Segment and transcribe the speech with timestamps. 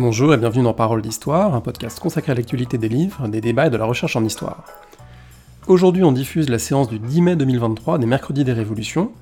[0.00, 3.66] Bonjour et bienvenue dans Parole d'Histoire, un podcast consacré à l'actualité des livres, des débats
[3.66, 4.64] et de la recherche en histoire.
[5.66, 9.12] Aujourd'hui, on diffuse la séance du 10 mai 2023 des Mercredis des Révolutions.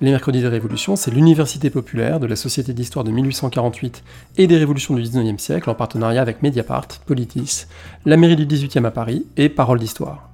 [0.00, 4.02] Les Mercredis des Révolutions, c'est l'université populaire de la Société d'Histoire de 1848
[4.38, 7.66] et des Révolutions du 19e siècle en partenariat avec Mediapart, Politis,
[8.06, 10.30] la mairie du 18e à Paris et Parole d'Histoire.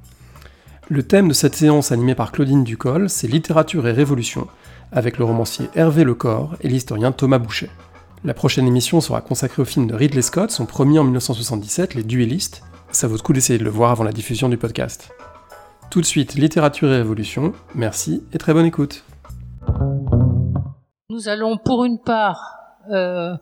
[0.91, 4.47] Le thème de cette séance animée par Claudine Ducol, c'est littérature et révolution,
[4.93, 7.69] avec le romancier Hervé Lecor et l'historien Thomas Boucher.
[8.25, 12.05] La prochaine émission sera consacrée au film de Ridley Scott, son premier en 1977, Les
[12.05, 12.63] Duellistes.
[12.93, 15.11] Ça vaut le coup d'essayer de le voir avant la diffusion du podcast.
[15.91, 17.53] Tout de suite, littérature et révolution.
[17.75, 19.03] Merci et très bonne écoute.
[21.11, 22.55] Nous allons pour une part
[22.93, 23.35] euh,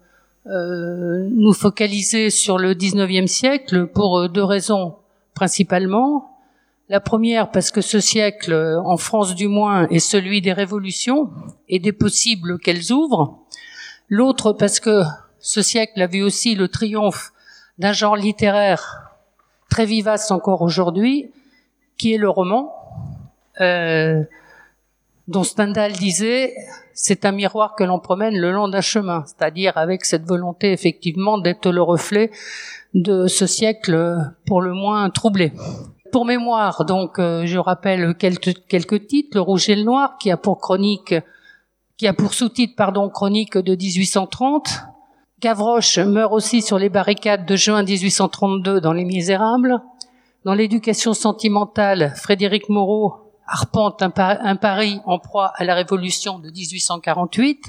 [0.47, 4.97] euh, nous focaliser sur le 19e siècle pour euh, deux raisons
[5.35, 6.39] principalement.
[6.89, 11.29] La première parce que ce siècle, en France du moins, est celui des révolutions
[11.69, 13.41] et des possibles qu'elles ouvrent.
[14.11, 15.03] L'autre parce que
[15.39, 17.33] ce siècle a vu aussi le triomphe
[17.79, 19.17] d'un genre littéraire
[19.71, 21.31] très vivace encore aujourd'hui,
[21.97, 22.75] qui est le roman,
[23.61, 24.25] euh,
[25.29, 26.55] dont Stendhal disait
[26.93, 31.39] c'est un miroir que l'on promène le long d'un chemin, c'est-à-dire avec cette volonté effectivement
[31.39, 32.33] d'être le reflet
[32.95, 35.53] de ce siècle pour le moins troublé.
[36.11, 39.37] Pour mémoire, donc, euh, je rappelle quelques, quelques titres.
[39.37, 41.15] Le Rouge et le Noir, qui a pour chronique
[42.01, 44.85] qui a pour sous-titre, pardon, chronique de 1830.
[45.39, 49.83] Gavroche meurt aussi sur les barricades de juin 1832 dans Les Misérables.
[50.47, 57.67] Dans l'éducation sentimentale, Frédéric Moreau arpente un, Paris en proie à la Révolution de 1848.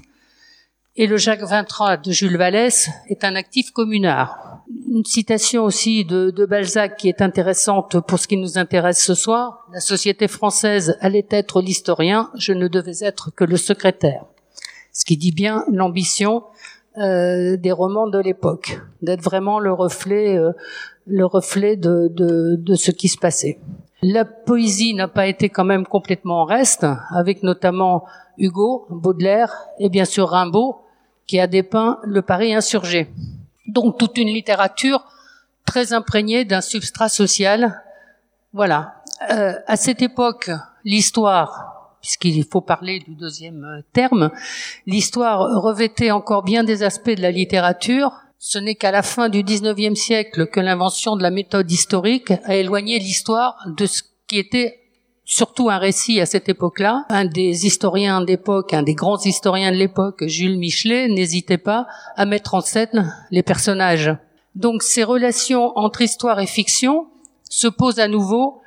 [0.96, 4.51] Et le Jacques Vintrat de Jules Vallès est un actif communard.
[4.90, 9.68] Une citation aussi de, Balzac qui est intéressante pour ce qui nous intéresse ce soir.
[9.74, 14.26] La société française allait être l'historien, je ne devais être que le secrétaire.
[14.94, 16.44] Ce qui dit bien l'ambition
[16.98, 20.52] euh, des romans de l'époque, d'être vraiment le reflet, euh,
[21.06, 23.60] le reflet de ce qui se passait.
[24.04, 28.06] La poésie n'a pas été quand même complètement en reste, avec notamment
[28.38, 30.78] Hugo, Baudelaire et bien sûr Rimbaud,
[31.28, 33.10] qui a dépeint le Paris insurgé.
[33.72, 35.06] Donc toute une littérature
[35.66, 37.82] très imprégnée d'un substrat social.
[38.52, 39.02] Voilà.
[39.32, 40.52] Euh, à cette époque,
[40.84, 44.32] l'histoire, puisqu'il faut parler du deuxième terme,
[44.86, 48.12] l'histoire revêtait encore bien des aspects de la littérature.
[48.40, 52.56] Ce n'est qu'à la fin du XIXe siècle que l'invention de la méthode historique a
[52.56, 54.81] éloigné l'histoire de ce qui était
[55.32, 57.06] surtout un récit à cette époque-là.
[57.10, 61.88] Un des historiens d'époque, un des grands historiens de l'époque, Jules Michelet, n'hésitait pas
[62.18, 64.14] à mettre en scène les personnages.
[64.56, 67.08] Donc ces relations entre histoire et fiction
[67.50, 68.62] se posent à nouveau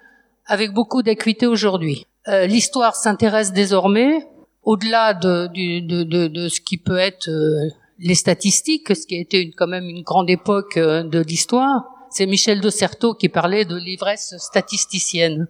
[0.47, 2.07] avec beaucoup d'acuité aujourd'hui.
[2.29, 4.27] Euh, l'histoire s'intéresse désormais,
[4.63, 9.51] au-delà de, de, de, ce qui peut être euh, les statistiques, ce qui a été
[9.51, 13.77] quand même une grande époque euh, de l'histoire, c'est Michel de Certeau qui parlait de
[13.77, 15.49] l'ivresse statisticienne.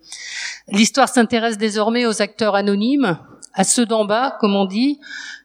[0.69, 3.19] L'histoire s'intéresse désormais aux acteurs anonymes,
[3.53, 4.99] à ceux d'en bas, comme on dit,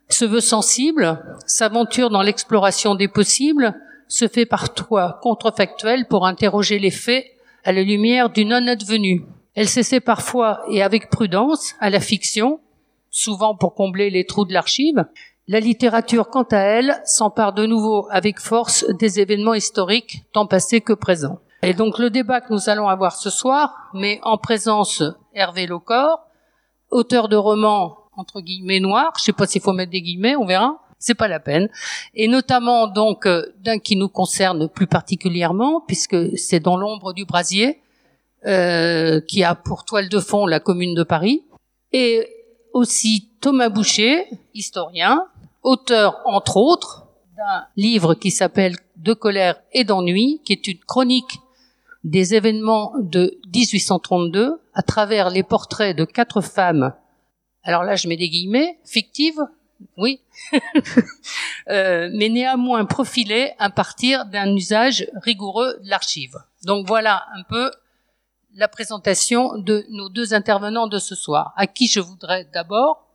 [0.08, 3.76] se veut sensible, s'aventure dans l'exploration des possibles,
[4.08, 7.26] se fait parfois contrefactuel pour interroger les faits
[7.66, 9.26] à la lumière du non-advenu.
[9.56, 12.62] Elle s'essaie parfois, et avec prudence, à la fiction,
[13.10, 15.04] souvent pour combler les trous de l'archive,
[15.50, 20.80] la littérature, quant à elle, s'empare de nouveau avec force des événements historiques, tant passés
[20.80, 21.40] que présents.
[21.64, 25.02] Et donc le débat que nous allons avoir ce soir, mais en présence
[25.34, 26.20] Hervé Locor,
[26.92, 30.46] auteur de romans entre guillemets noirs, je sais pas s'il faut mettre des guillemets, on
[30.46, 31.68] verra, c'est pas la peine,
[32.14, 37.26] et notamment donc euh, d'un qui nous concerne plus particulièrement, puisque c'est dans l'ombre du
[37.26, 37.82] brasier,
[38.46, 41.44] euh, qui a pour toile de fond la commune de Paris,
[41.92, 42.30] et
[42.74, 45.26] aussi Thomas Boucher, historien,
[45.64, 47.06] auteur, entre autres,
[47.38, 51.40] d'un livre qui s'appelle De colère et d'ennui, qui est une chronique
[52.04, 56.94] des événements de 1832 à travers les portraits de quatre femmes.
[57.64, 59.42] Alors là, je mets des guillemets, fictives,
[59.98, 60.22] oui,
[61.70, 66.38] euh, mais néanmoins profilées à partir d'un usage rigoureux de l'archive.
[66.64, 67.72] Donc voilà un peu
[68.56, 73.09] la présentation de nos deux intervenants de ce soir, à qui je voudrais d'abord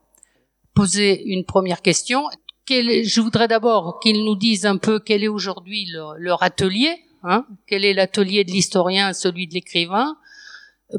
[0.75, 2.25] poser une première question.
[2.69, 5.89] je voudrais d'abord qu'ils nous disent un peu quel est aujourd'hui
[6.19, 10.17] leur, atelier, hein, quel est l'atelier de l'historien celui de l'écrivain,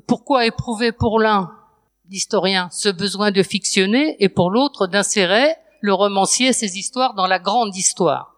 [0.08, 1.52] pourquoi éprouver pour l'un,
[2.10, 7.40] l'historien, ce besoin de fictionner et pour l'autre d'insérer le romancier ses histoires dans la
[7.40, 8.36] grande histoire?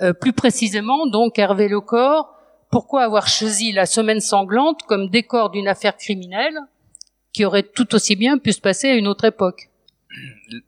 [0.00, 2.34] Euh, plus précisément, donc, Hervé Lecor,
[2.70, 6.58] pourquoi avoir choisi la semaine sanglante comme décor d'une affaire criminelle
[7.32, 9.68] qui aurait tout aussi bien pu se passer à une autre époque?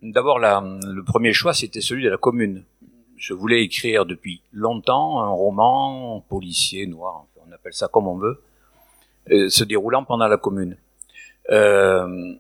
[0.03, 2.65] D'abord, le premier choix, c'était celui de la commune.
[3.17, 8.43] je voulais écrire depuis longtemps un roman policier noir, on appelle ça comme on veut,
[9.29, 10.77] se déroulant pendant la Commune.
[11.51, 12.35] Euh,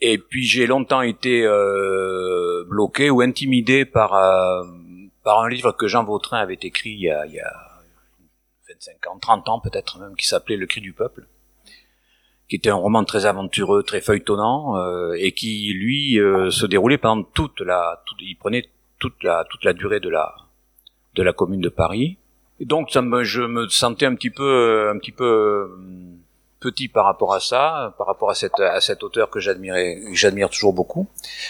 [0.00, 4.64] et puis j'ai longtemps été euh, bloqué ou intimidé par euh,
[5.24, 7.52] par un livre que Jean Vautrin avait écrit il y a, il y a
[8.68, 11.26] 25 ans, 30 ans peut-être même, qui s'appelait Le cri du peuple,
[12.48, 16.98] qui était un roman très aventureux, très feuilletonnant, euh, et qui lui euh, se déroulait
[16.98, 18.64] pendant toute la, il prenait
[18.98, 20.34] toute la toute la durée de la
[21.14, 22.16] de la commune de Paris.
[22.60, 25.70] Et donc ça me, je me sentais un petit peu un petit peu
[26.60, 30.50] petit par rapport à ça, par rapport à cette à cet auteur que j'admirais, j'admire
[30.50, 31.06] toujours beaucoup.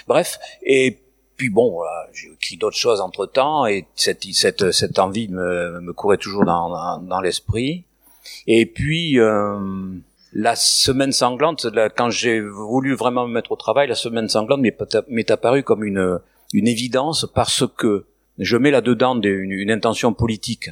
[0.07, 0.99] Bref, et
[1.37, 5.81] puis bon, voilà, j'ai écrit d'autres choses entre temps et cette cette cette envie me,
[5.81, 7.85] me courait toujours dans dans, l'esprit.
[8.47, 9.59] Et puis euh,
[10.33, 11.67] la semaine sanglante,
[11.97, 14.61] quand j'ai voulu vraiment me mettre au travail, la semaine sanglante
[15.09, 16.21] m'est apparue comme une
[16.53, 18.07] une évidence parce que
[18.39, 20.71] je mets là-dedans une, intention politique.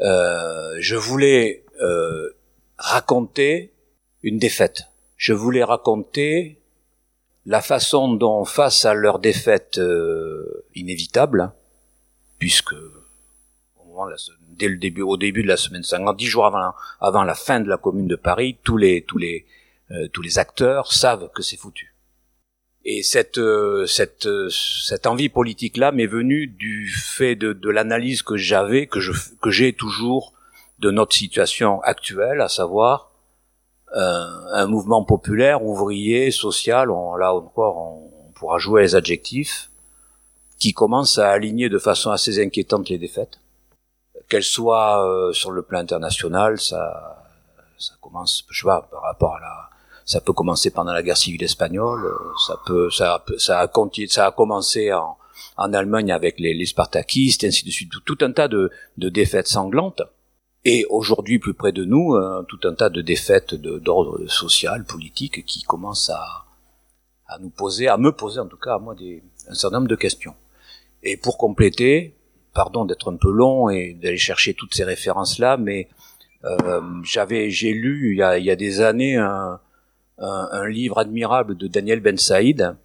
[0.00, 2.30] Euh, je voulais euh,
[2.76, 3.72] raconter
[4.22, 4.84] une défaite.
[5.16, 6.58] Je voulais raconter
[7.46, 11.52] la façon dont, face à leur défaite euh, inévitable,
[12.38, 14.06] puisque au moment
[14.58, 17.68] dès le début, au début de la semaine 50, dix jours avant, la fin de
[17.68, 19.46] la Commune de Paris, tous les tous les
[19.90, 21.94] euh, tous les acteurs savent que c'est foutu.
[22.84, 28.22] Et cette euh, cette cette envie politique là m'est venue du fait de, de l'analyse
[28.22, 30.34] que j'avais, que je que j'ai toujours
[30.78, 33.10] de notre situation actuelle, à savoir
[33.96, 39.70] euh, un mouvement populaire, ouvrier, social, on, là encore on, pourra jouer les adjectifs,
[40.58, 43.38] qui commence à aligner de façon assez inquiétante les défaites.
[44.34, 47.24] Qu'elles soient euh, sur le plan international, ça,
[48.00, 49.70] commence, je vois, par rapport à la,
[50.04, 52.12] ça peut commencer pendant la guerre civile espagnole,
[52.44, 55.16] ça peut, ça, ça a commencé en,
[55.56, 60.02] Allemagne avec les, les Spartakistes, ainsi de suite, tout, un tas de, défaites sanglantes
[60.64, 65.46] et aujourd'hui plus près de nous, euh, tout un tas de défaites d'ordre social, politique,
[65.46, 68.96] qui commencent à, nous poser, à me poser en tout cas à moi
[69.48, 70.34] un certain nombre de questions.
[71.04, 72.16] Et pour compléter,
[72.54, 75.88] pardon d'être un peu long et d'aller chercher toutes ces références là, mais
[76.44, 79.58] euh, j'avais, j'ai lu il y, a, il y a des années un,
[80.68, 82.76] livre admirable de Daniel Ben Saïd.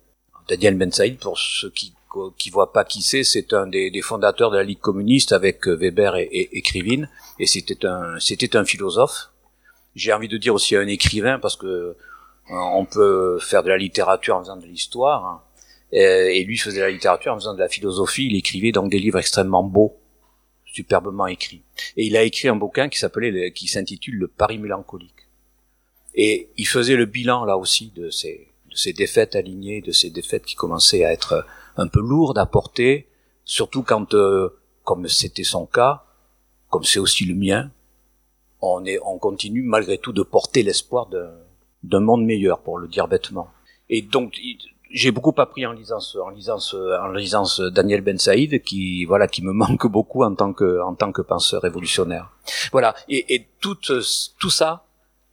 [0.48, 1.94] Daniel Ben Saïd, pour ceux qui
[2.40, 5.68] qui voit pas qui c'est, c'est un des, des, fondateurs de la Ligue communiste avec
[5.68, 7.08] euh, Weber et, et, et Krivine,
[7.38, 9.30] et c'était un, c'était un philosophe.
[9.96, 11.96] J'ai envie de dire aussi un écrivain parce que euh,
[12.50, 15.42] on peut faire de la littérature en faisant de l'histoire, hein.
[15.92, 18.28] Et, lui faisait la littérature en faisant de la philosophie.
[18.28, 19.98] Il écrivait donc des livres extrêmement beaux,
[20.66, 21.64] superbement écrits.
[21.98, 25.28] Et il a écrit un bouquin qui s'appelait, qui s'intitule Le Paris mélancolique.
[26.16, 30.10] Et il faisait le bilan là aussi de ces, de ces défaites alignées, de ces
[30.10, 31.46] défaites qui commençaient à être
[31.78, 33.08] un peu lourde à porter,
[33.46, 34.50] surtout quand, euh,
[34.84, 36.04] comme c'était son cas,
[36.70, 37.72] comme c'est aussi le mien,
[38.62, 41.10] on est, on continue malgré tout de porter l'espoir
[41.84, 43.50] d'un monde meilleur, pour le dire bêtement.
[43.90, 44.38] Et donc,
[44.90, 48.62] j'ai beaucoup appris en lisant ce, en lisant ce, en lisant ce Daniel Ben Saïd,
[48.64, 52.32] qui, voilà, qui me manque beaucoup en tant que, en tant que penseur révolutionnaire.
[52.72, 52.96] Voilà.
[53.08, 54.84] Et, et tout, tout ça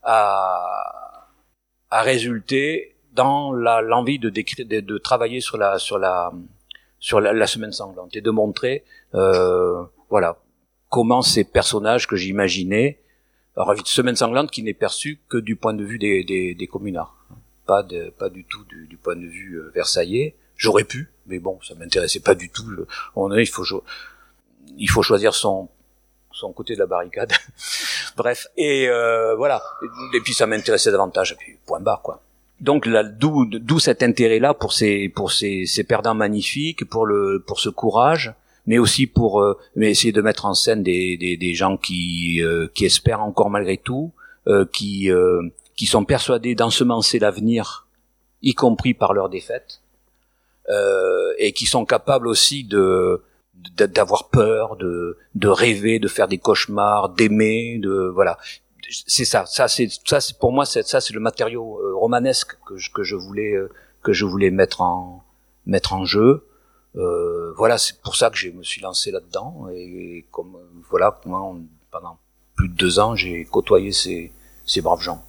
[0.03, 1.27] a,
[1.89, 6.31] a résulté dans l'envie de, de, de, travailler sur la sur la
[6.99, 8.83] sur la, semaine sanglante et de montrer
[9.15, 10.37] euh, voilà
[10.89, 12.99] comment ces personnages que j'imaginais
[13.55, 17.16] alors semaine sanglante qui n'est perçue que du point de vue des, des, des communards
[17.67, 20.35] pas du tout du, point de vue euh, versaillais.
[20.55, 22.65] J'aurais pu mais bon ça m'intéressait pas du tout
[23.15, 23.65] on il faut
[24.77, 25.69] il faut choisir son
[26.31, 27.31] son côté de la barricade.
[28.17, 29.61] Bref et euh, voilà.
[30.13, 32.23] Et puis ça m'intéressait davantage et puis point barre quoi.
[32.59, 37.59] Donc d'où d'où cet intérêt là pour ces pour ces, perdants magnifiques pour le pour
[37.59, 38.33] ce courage
[38.65, 42.41] mais aussi pour euh, essayer de mettre en scène des, des, gens qui
[42.73, 44.11] qui espèrent encore malgré tout
[44.73, 45.11] qui
[45.77, 47.87] qui sont persuadés d'ensemencer l'avenir
[48.41, 49.81] y compris par leur défaite
[51.39, 53.23] et qui sont capables aussi de
[53.77, 58.37] d'avoir peur de de rêver de faire des cauchemars d'aimer de voilà
[58.89, 59.45] c'est ça.
[59.45, 63.03] Ça, c'est ça, c'est pour moi, ça, c'est le matériau euh, romanesque que je, que
[63.03, 63.69] je voulais euh,
[64.01, 65.23] que je voulais mettre en
[65.65, 66.47] mettre en jeu.
[66.95, 69.67] Euh, voilà, c'est pour ça que je me suis lancé là-dedans.
[69.73, 70.57] Et, comme
[70.89, 71.55] voilà, moi,
[71.91, 72.17] pendant
[72.55, 74.31] plus de deux ans, j'ai côtoyé ces,
[74.65, 75.23] ces braves gens.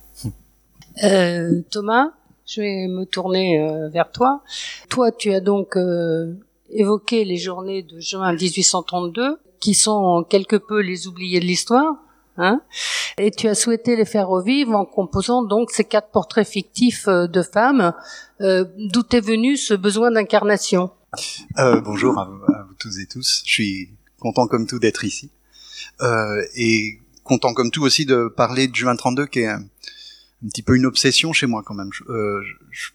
[1.04, 2.12] Euh, Thomas,
[2.46, 4.42] je vais me tourner vers toi.
[4.88, 5.76] Toi, tu as donc
[6.70, 11.96] évoqué les journées de juin 1832, qui sont quelque peu les oubliés de l'histoire.
[12.40, 12.60] Hein
[13.18, 17.26] et tu as souhaité les faire revivre en composant donc ces quatre portraits fictifs euh,
[17.26, 17.92] de femmes.
[18.40, 20.90] Euh, D'où est venu ce besoin d'incarnation?
[21.58, 23.42] Euh, Bonjour à vous, toutes et tous.
[23.44, 23.90] Je suis
[24.20, 25.30] content comme tout d'être ici.
[26.00, 29.54] Euh, et content comme tout aussi de parler de juin 32 qui est
[30.44, 31.90] un, petit peu une obsession chez moi quand même.
[32.08, 32.90] Euh, je,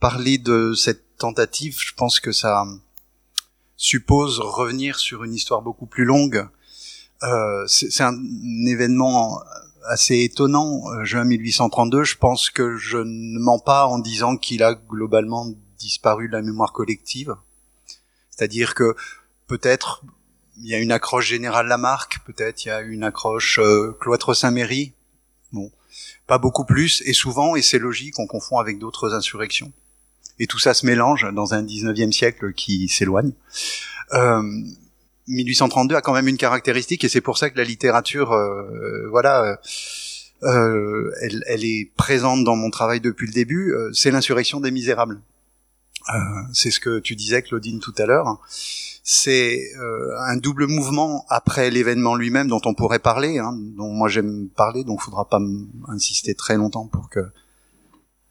[0.00, 2.64] parler de cette tentative, je pense que ça
[3.76, 6.48] suppose revenir sur une histoire beaucoup plus longue.
[7.22, 8.16] Euh, c'est un,
[8.66, 9.40] événement
[9.88, 12.04] assez étonnant, euh, juin 1832.
[12.04, 15.46] Je pense que je ne mens pas en disant qu'il a globalement
[15.78, 17.34] disparu de la mémoire collective.
[18.30, 18.94] C'est-à-dire que
[19.46, 20.02] peut-être
[20.58, 24.34] il y a une accroche générale Lamarck, peut-être il y a une accroche euh, Cloître
[24.34, 24.92] Saint-Méry.
[25.52, 25.70] Bon,
[26.26, 27.02] pas beaucoup plus.
[27.06, 29.72] Et souvent, et c'est logique, on confond avec d'autres insurrections.
[30.38, 33.32] Et tout ça se mélange dans un 19e siècle qui s'éloigne.
[34.12, 34.42] Euh,
[35.28, 39.58] 1832 a quand même une caractéristique, et c'est pour ça que la littérature, euh, voilà,
[40.42, 43.72] euh, elle, est présente dans mon travail depuis le début.
[43.72, 45.20] Euh, c'est l'insurrection des Misérables.
[46.14, 46.18] Euh,
[46.52, 48.38] c'est ce que tu disais, Claudine, tout à l'heure
[49.08, 54.08] c'est euh, un double mouvement après l'événement lui-même dont on pourrait parler, hein, dont moi
[54.08, 55.38] j'aime parler, donc il faudra pas
[55.86, 57.20] insister très longtemps pour que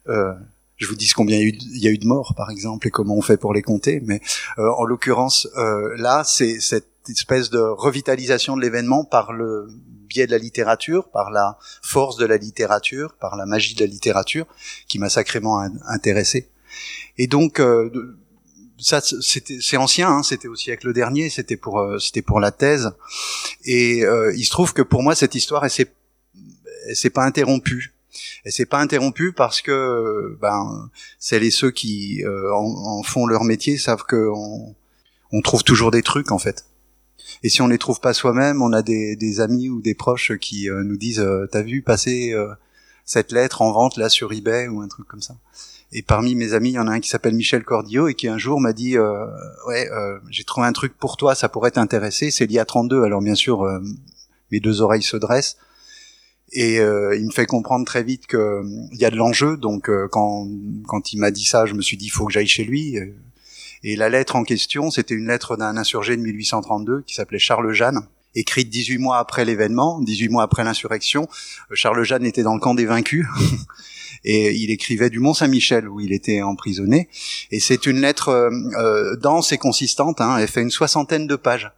[0.10, 0.34] euh,
[0.75, 3.22] je vous dise combien il y, a eu, de morts, par exemple, et comment on
[3.22, 4.01] fait pour les compter.
[4.03, 4.20] Mais
[4.58, 9.70] euh, en l'occurrence, là, c'est cette espèce de revitalisation de l'événement par le
[10.10, 13.89] biais de la littérature, par la force de la littérature, par la magie de la
[13.89, 14.46] littérature,
[14.89, 16.50] qui m'a sacrément intéressé.
[17.17, 17.60] Et donc,
[18.77, 22.51] ça c'était c'est ancien hein, c'était au siècle dernier c'était pour euh, c'était pour la
[22.51, 22.91] thèse.
[23.63, 25.91] Et euh, il se trouve que pour moi cette histoire elle s'est
[26.88, 27.93] elle s'est pas interrompue.
[28.43, 33.43] Elle s'est pas interrompue parce que ben celles et ceux qui euh, en, font leur
[33.43, 34.29] métier savent que
[35.31, 36.65] on, trouve toujours des trucs en fait.
[37.43, 40.38] Et si on les trouve pas soi-même on a des, des amis ou des proches
[40.38, 42.34] qui nous disent t'as vu passer
[43.03, 45.36] cette lettre en vente là sur eBay ou un truc comme ça
[45.91, 48.27] et parmi mes amis, il y en a un qui s'appelle Michel Cordio et qui
[48.27, 49.25] un jour m'a dit euh,
[49.67, 52.31] ouais, euh, j'ai trouvé un truc pour toi, ça pourrait t'intéresser.
[52.31, 53.03] C'est l'IA 32.
[53.03, 53.79] Alors bien sûr, euh,
[54.51, 55.57] mes deux oreilles se dressent
[56.51, 58.61] et euh, il me fait comprendre très vite que
[58.91, 59.57] il y a de l'enjeu.
[59.57, 60.47] Donc quand
[60.87, 62.97] quand il m'a dit ça, je me suis dit il faut que j'aille chez lui.
[63.83, 67.71] Et la lettre en question, c'était une lettre d'un insurgé de 1832 qui s'appelait Charles
[67.71, 68.01] Jeanne
[68.35, 71.29] écrite 18 mois après l'événement, 18 mois après l'insurrection.
[71.71, 73.25] Charles Jeanne était dans le camp des vaincus.
[74.25, 77.08] et il écrivait du Mont Saint-Michel où il était emprisonné.
[77.51, 80.20] Et c'est une lettre euh, euh, dense et consistante.
[80.20, 81.72] Hein, elle fait une soixantaine de pages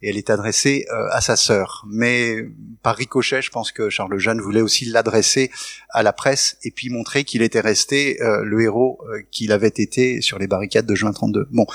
[0.00, 1.84] et elle est adressée euh, à sa sœur.
[1.90, 2.46] Mais
[2.84, 5.50] par ricochet, je pense que Charles Jeanne voulait aussi l'adresser
[5.90, 10.38] à la presse et puis montrer qu'il était resté le héros qu'il avait été sur
[10.38, 11.48] les barricades de juin 32.
[11.50, 11.66] Bon.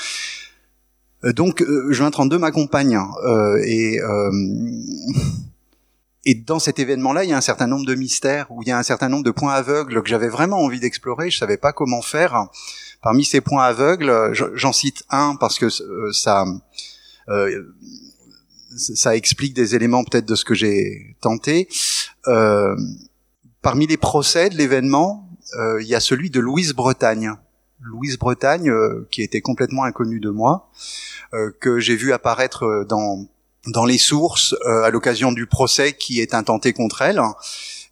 [1.24, 3.12] Donc juin 32 m'accompagne hein,
[3.64, 4.00] et
[6.26, 8.72] et dans cet événement-là, il y a un certain nombre de mystères, où il y
[8.72, 11.30] a un certain nombre de points aveugles que j'avais vraiment envie d'explorer.
[11.30, 12.48] Je savais pas comment faire.
[13.02, 16.46] Parmi ces points aveugles, j'en cite un parce que euh, ça,
[17.30, 17.64] euh,
[18.76, 21.68] ça explique des éléments peut-être de ce que j'ai tenté.
[22.28, 22.76] Euh,
[23.62, 27.34] parmi les procès de l'événement, euh, il y a celui de Louise Bretagne.
[27.80, 30.70] Louise Bretagne, euh, qui était complètement inconnue de moi,
[31.60, 33.28] que j'ai vu apparaître dans
[33.68, 37.22] dans les sources euh, à l'occasion du procès qui est intenté contre elle.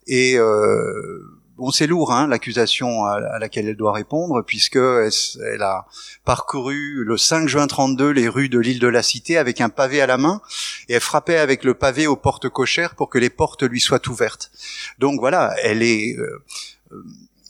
[0.07, 1.23] Et euh,
[1.57, 5.85] bon, c'est lourd, hein, l'accusation à, laquelle elle doit répondre, puisque elle, a
[6.25, 10.01] parcouru le 5 juin 32 les rues de l'île de la Cité avec un pavé
[10.01, 10.41] à la main,
[10.89, 14.07] et elle frappait avec le pavé aux portes cochères pour que les portes lui soient
[14.09, 14.51] ouvertes.
[14.99, 16.43] Donc voilà, elle est, euh,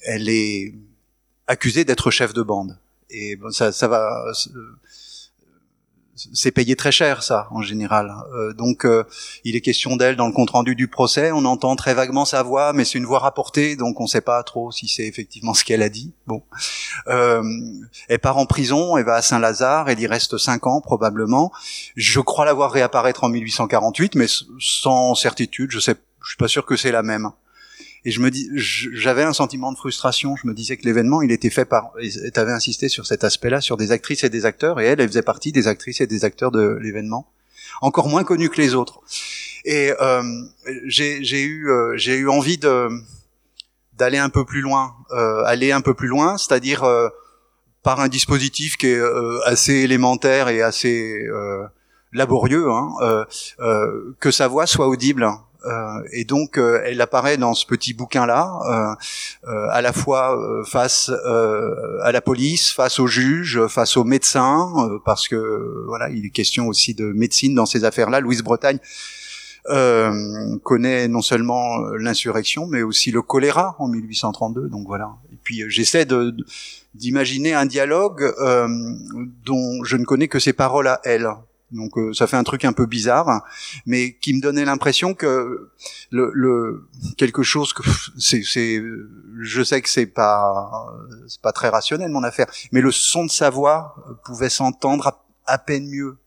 [0.03, 0.73] elle est
[1.47, 2.77] accusée d'être chef de bande.
[3.09, 4.25] Et bon, ça, ça va
[6.15, 8.13] c'est payé très cher ça en général.
[8.35, 9.03] Euh, donc euh,
[9.43, 11.31] il est question d'elle dans le compte rendu du procès.
[11.31, 14.21] On entend très vaguement sa voix, mais c'est une voix rapportée, donc on ne sait
[14.21, 16.13] pas trop si c'est effectivement ce qu'elle a dit.
[16.27, 16.43] Bon,
[17.07, 17.43] euh,
[18.09, 21.51] elle part en prison, elle va à Saint-Lazare, elle y reste cinq ans probablement.
[21.95, 24.27] Je crois la voir réapparaître en 1848, mais
[24.59, 25.71] sans certitude.
[25.71, 27.31] Je sais, je suis pas sûr que c'est la même
[28.05, 30.35] et je me dis j'avais un sentiment de frustration.
[30.35, 33.61] Je me disais que l'événement il était fait par tu avais insisté sur cet aspect-là
[33.61, 36.25] sur des actrices et des acteurs et elle elle faisait partie des actrices et des
[36.25, 37.27] acteurs de l'événement.
[37.81, 39.01] Encore moins connus que les autres.
[39.65, 40.23] Et euh,
[40.85, 42.89] j'ai eu euh, j'ai eu envie de
[43.97, 47.07] d'aller un peu plus loin euh, aller un peu plus loin c'est-à-dire euh,
[47.83, 51.25] par un dispositif qui est euh, assez élémentaire et assez
[52.11, 53.25] laborieux hein,
[54.19, 55.52] que sa voix soit audible euh,
[56.11, 58.97] et donc, euh, elle apparaît dans ce petit bouquin-là,
[59.47, 65.27] euh, à la fois face à la police, face aux juges, face aux médecins, parce
[65.27, 68.19] que voilà, il est question aussi de médecine dans ces affaires-là.
[68.19, 68.79] Louise Bretagne
[70.63, 74.67] connaît non seulement l'insurrection, mais aussi le choléra en 1832.
[74.67, 75.11] Donc voilà.
[75.31, 76.35] Et puis j'essaie de
[76.93, 78.33] d'imaginer un dialogue
[79.45, 81.29] dont je ne connais que ses paroles à elle.
[81.73, 83.43] Donc euh, ça fait un truc un peu bizarre,
[83.85, 85.71] mais qui me donnait l'impression que
[86.11, 86.87] le, le,
[87.17, 87.83] quelque chose que
[88.17, 90.71] c'est, je sais que c'est pas
[91.27, 95.57] c'est pas très rationnel mon affaire, mais le son de sa voix pouvait s'entendre à,
[95.57, 96.17] peine mieux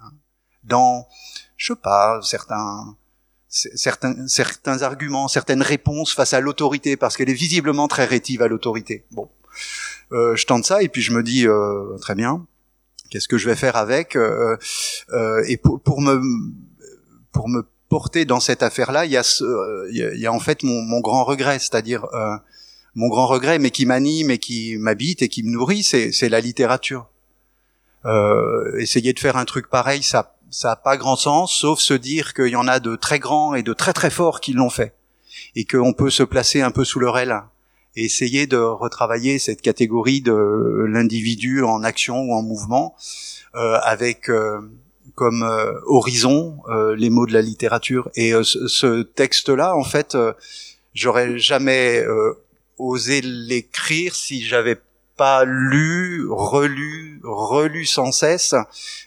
[0.00, 0.10] hein.
[0.64, 1.06] dans
[1.56, 2.96] je sais pas certains
[3.48, 8.48] certains certains arguments, certaines réponses face à l'autorité parce qu'elle est visiblement très rétive à
[8.48, 9.06] l'autorité.
[9.12, 9.30] Bon,
[10.10, 12.44] euh, je tente ça et puis je me dis euh, très bien
[13.10, 14.56] Qu'est-ce que je vais faire avec euh,
[15.12, 16.20] euh, Et pour, pour, me
[17.32, 19.22] pour me porter dans cette affaire-là, il y a,
[19.90, 22.36] il y a, en fait mon, mon grand regret, c'est-à-dire euh,
[22.94, 26.40] mon grand regret, mais qui m'anime et qui m'habite et qui me nourrit, c'est la
[26.40, 27.08] littérature.
[28.04, 31.92] Euh, essayer de faire un truc pareil, ça ça a pas grand sens, sauf se
[31.92, 34.70] dire qu'il y en a de très grands et de très très forts qui l'ont
[34.70, 34.94] fait,
[35.56, 37.42] et qu'on peut se placer un peu sous leur aile
[37.96, 42.94] essayer de retravailler cette catégorie de l'individu en action ou en mouvement
[43.54, 44.60] euh, avec euh,
[45.14, 48.10] comme euh, horizon euh, les mots de la littérature.
[48.14, 50.16] Et ce, ce texte-là, en fait,
[50.94, 52.04] j'aurais jamais
[52.78, 54.76] osé l'écrire si j'avais
[55.16, 58.54] pas lu, relu, relu sans cesse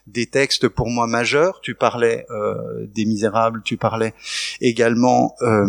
[0.07, 1.61] des textes pour moi majeurs.
[1.61, 4.13] Tu parlais euh, des Misérables, tu parlais
[4.59, 5.67] également euh,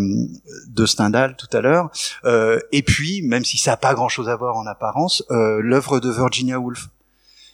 [0.69, 1.91] de Stendhal tout à l'heure.
[2.25, 6.01] Euh, et puis, même si ça n'a pas grand-chose à voir en apparence, euh, l'œuvre
[6.01, 6.89] de Virginia Woolf.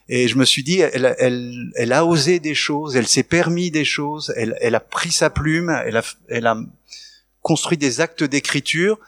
[0.09, 3.73] Et je me suis dit, elle, elle, elle a osé des choses, elle s'est permis
[3.73, 6.57] des choses, elle, elle, a pris sa plume, elle a, elle a
[7.43, 9.01] construit des actes d'écriture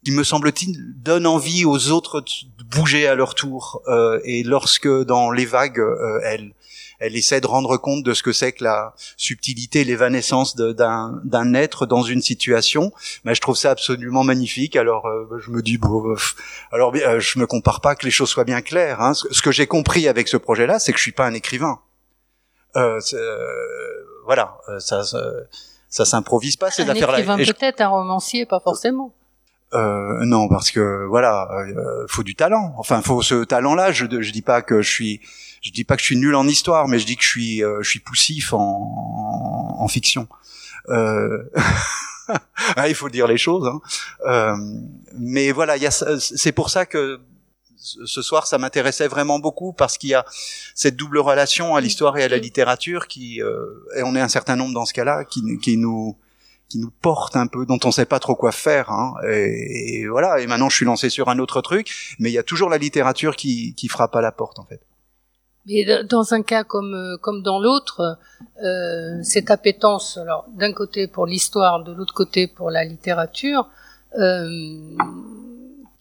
[0.00, 3.82] euh, qui me semble-t-il donne envie aux autres de bouger à leur tour.
[3.88, 6.54] Euh, et lorsque dans les vagues, euh, elle,
[7.00, 11.54] elle essaie de rendre compte de ce que c'est que la subtilité, l'évanescence d'un, d'un
[11.54, 12.92] être dans une situation,
[13.24, 14.76] mais je trouve ça absolument magnifique.
[14.76, 16.14] Alors euh, je me dis, bon,
[16.72, 19.00] alors euh, je me compare pas que les choses soient bien claires.
[19.00, 19.14] Hein.
[19.14, 21.80] Ce, que j'ai compris avec ce projet-là, c'est que je suis pas un écrivain.
[22.76, 23.00] Euh,
[24.26, 25.22] voilà, ça, ça,
[25.88, 27.16] ça s'improvise pas ces affaires-là.
[27.16, 29.14] Un écrivain peut-être, un romancier, pas forcément.
[29.72, 32.74] Euh, non, parce que voilà, euh, faut du talent.
[32.78, 33.92] Enfin, faut ce talent-là.
[33.92, 35.20] Je, je dis pas que je suis,
[35.62, 37.62] je dis pas que je suis nul en histoire, mais je dis que je suis,
[37.62, 40.26] euh, je suis poussif en, en, fiction.
[40.88, 41.44] Euh...
[42.76, 43.66] ah, il faut dire les choses.
[43.66, 43.80] Hein.
[44.26, 44.56] Euh,
[45.18, 47.20] mais voilà, c'est pour ça que
[47.76, 50.24] ce soir, ça m'intéressait vraiment beaucoup parce qu'il y a
[50.74, 53.64] cette double relation à l'histoire et à la littérature qui, euh,
[53.96, 56.16] et on est un certain nombre dans ce cas-là, qui, qui nous
[56.70, 58.90] qui nous porte un peu, dont on sait pas trop quoi faire.
[58.90, 59.14] Hein.
[59.28, 60.40] Et, voilà.
[60.40, 62.78] Et maintenant, je suis lancé sur un autre truc, mais il y a toujours la
[62.78, 64.80] littérature qui, qui frappe à la porte, en fait.
[65.66, 68.18] Mais dans un cas comme euh, comme dans l'autre,
[68.64, 73.68] euh, cette appétence, alors d'un côté pour l'histoire, de l'autre côté pour la littérature,
[74.18, 74.96] euh,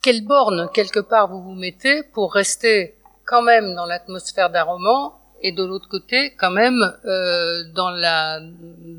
[0.02, 5.19] quelle borne quelque part vous vous mettez pour rester quand même dans l'atmosphère d'un roman
[5.42, 8.40] et de l'autre côté quand même euh, dans la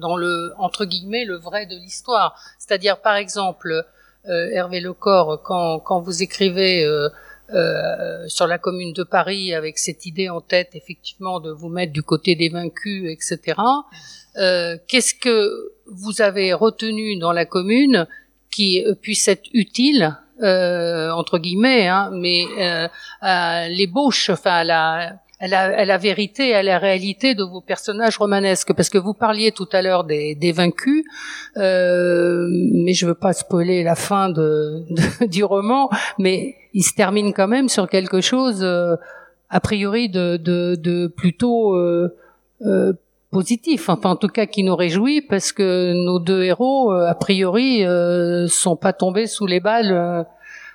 [0.01, 2.41] dans le entre guillemets le vrai de l'histoire.
[2.59, 3.85] C'est-à-dire par exemple
[4.29, 7.09] euh, Hervé Lecor quand quand vous écrivez euh,
[7.53, 11.93] euh, sur la commune de Paris avec cette idée en tête effectivement de vous mettre
[11.93, 13.61] du côté des vaincus etc
[14.39, 18.07] euh, qu'est-ce que vous avez retenu dans la commune
[18.53, 22.45] qui puisse être utile euh, entre guillemets, hein, mais
[23.21, 28.75] à l'ébauche, enfin à la, à la, vérité, à la réalité de vos personnages romanesques.
[28.75, 31.05] Parce que vous parliez tout à l'heure des, des vaincus,
[31.57, 34.85] euh, mais je veux pas spoiler la fin de,
[35.27, 38.97] du roman, mais il se termine quand même sur quelque chose euh,
[39.49, 42.15] a priori de, de, de plutôt euh,
[42.67, 42.93] euh,
[43.31, 47.85] positif, enfin en tout cas qui nous réjouit, parce que nos deux héros, a priori,
[48.49, 50.27] sont pas tombés sous les balles.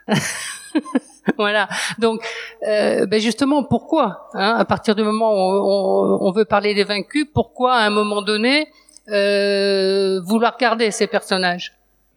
[1.38, 1.67] voilà.
[1.99, 2.21] Donc,
[2.67, 7.27] euh, ben justement, pourquoi hein, À partir du moment où on, veut parler des vaincus,
[7.33, 8.67] pourquoi à un moment donné
[9.09, 11.73] euh, vouloir garder ces personnages?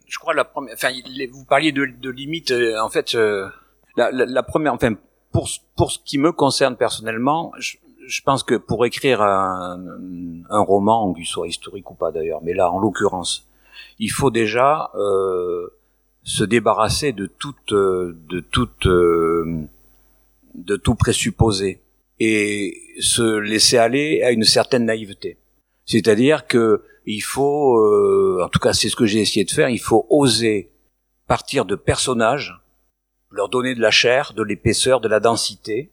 [0.06, 0.74] Je crois la première.
[0.74, 0.90] Enfin,
[1.30, 2.50] vous parliez de, limites.
[2.50, 3.48] Euh, en fait, euh,
[3.96, 4.72] la, première.
[4.72, 4.94] Enfin,
[5.32, 9.78] pour pour ce qui me concerne personnellement, je, je pense que pour écrire un,
[10.48, 13.48] un roman, qu'il soit historique ou pas d'ailleurs, mais là, en l'occurrence,
[13.98, 15.68] il faut déjà euh,
[16.22, 21.80] se débarrasser de toute de toute de tout présupposé
[22.20, 25.38] et se laisser aller à une certaine naïveté.
[25.86, 29.70] C'est-à-dire que il faut, euh, en tout cas c'est ce que j'ai essayé de faire,
[29.70, 30.70] il faut oser
[31.26, 32.54] partir de personnages,
[33.30, 35.90] leur donner de la chair, de l'épaisseur, de la densité,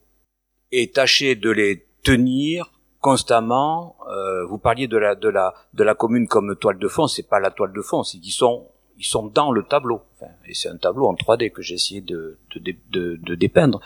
[0.72, 3.96] et tâcher de les tenir constamment.
[4.10, 7.30] Euh, vous parliez de la de la de la commune comme toile de fond, c'est
[7.30, 10.02] pas la toile de fond, c'est qu'ils sont ils sont dans le tableau.
[10.48, 13.82] et c'est un tableau en 3D que j'ai essayé de, de, de, de, dépeindre.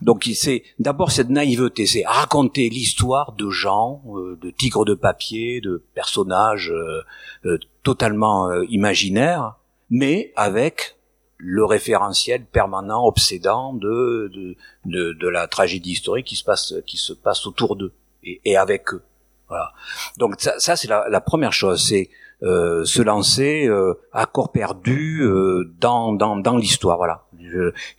[0.00, 5.60] Donc c'est d'abord cette naïveté, c'est raconter l'histoire de gens, euh, de tigres de papier,
[5.60, 7.02] de personnages euh,
[7.46, 9.56] euh, totalement imaginaires,
[9.88, 10.96] mais avec
[11.38, 16.98] le référentiel permanent, obsédant de, de, de, de, la tragédie historique qui se passe, qui
[16.98, 19.02] se passe autour d'eux et, et avec eux.
[19.48, 19.72] Voilà.
[20.18, 22.10] Donc ça, ça c'est la, la, première chose, c'est
[22.42, 26.96] euh, se lancer euh, à corps perdu euh, dans dans, dans l'histoire.
[26.96, 27.24] Voilà.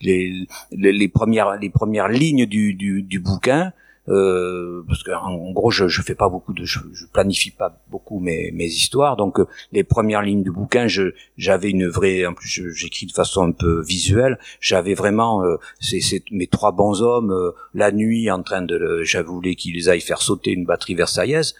[0.02, 3.74] les, les, premières les premières lignes du, du, du bouquin.
[4.10, 7.84] Euh, parce que en gros je, je fais pas beaucoup de je, je planifie pas
[7.92, 12.26] beaucoup mes, mes histoires donc euh, les premières lignes du bouquin je j'avais une vraie
[12.26, 17.04] en plus j'écris de façon un peu visuelle j'avais vraiment euh, c'est mes trois bons
[17.04, 21.54] hommes la nuit en train de j'avais voulu qu'ils aillent faire sauter une batterie versaillaise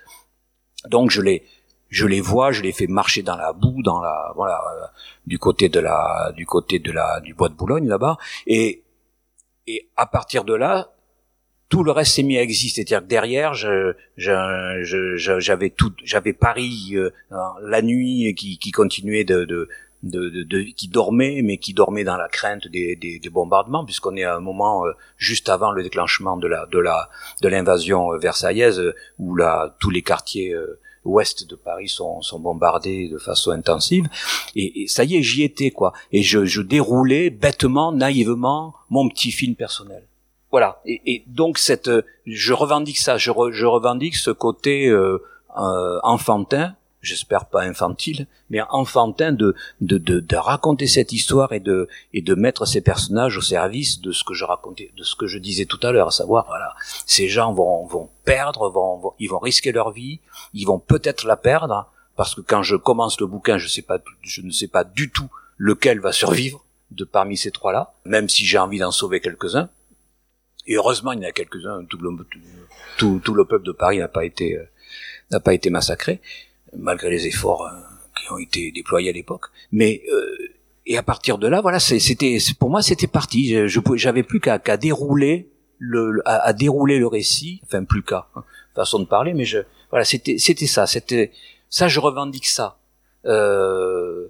[0.90, 1.44] donc je les
[1.92, 4.88] je les vois, je les fais marcher dans la boue, dans la voilà, euh,
[5.28, 8.84] du côté de la du côté de la du bois de Boulogne là-bas, et
[9.68, 10.94] et à partir de là,
[11.70, 12.84] tout le reste s'est mis à exister.
[12.86, 17.12] C'est-à-dire que derrière, je, je, j'avais tout, j'avais Paris euh,
[17.62, 19.70] la nuit qui, qui continuait de, de
[20.04, 24.16] de, de, qui dormait, mais qui dormait dans la crainte des, des, des bombardements, puisqu'on
[24.16, 27.10] est à un moment euh, juste avant le déclenchement de la de la
[27.44, 28.82] de l'invasion versaillaise,
[29.20, 30.56] où là tous les quartiers
[31.04, 34.08] ouest de Paris sont, sont bombardés de façon intensive.
[34.56, 35.94] Et, ça y est, j'y étais, quoi.
[36.12, 40.04] Et je, je, déroulais bêtement, naïvement, mon petit film personnel.
[40.52, 40.82] Voilà.
[40.86, 41.90] Et, et donc cette,
[42.26, 43.18] je revendique ça.
[43.18, 45.24] Je, je revendique ce côté euh,
[45.58, 51.60] euh, enfantin j'espère pas infantile, mais enfantin de, de, de, de, raconter cette histoire et
[51.60, 55.16] de, et de mettre ces personnages au service de ce que je racontais, de ce
[55.16, 59.14] que je disais tout à l'heure, à savoir, voilà, ces gens vont, vont perdre, vont,
[59.20, 60.20] ils vont risquer leur vie,
[60.54, 64.00] ils vont peut-être la perdre, parce que quand je commence le bouquin, je sais pas,
[64.22, 68.46] je ne sais pas du tout lequel va survivre de parmi ces trois-là, même si
[68.46, 69.70] j'ai envie d'en sauver quelques-uns.
[70.68, 72.28] Et heureusement, il y en a quelques-uns, tout le,
[72.98, 74.70] tout, tout le peuple de Paris n'a pas été, euh,
[75.32, 76.22] n'a pas été massacré
[76.78, 77.72] malgré les efforts euh,
[78.20, 79.46] qui ont été déployés à l'époque.
[79.72, 80.36] Mais euh,
[80.86, 83.68] et à partir de là, voilà, c'était pour moi c'était parti.
[83.68, 88.44] Je j'avais plus qu'à dérouler le à, dérouler le récit, enfin plus qu'à hein,
[88.76, 91.32] façon de parler, mais je voilà c'était c'était ça, c'était
[91.70, 92.78] ça je revendique ça.
[93.26, 94.28] Euh,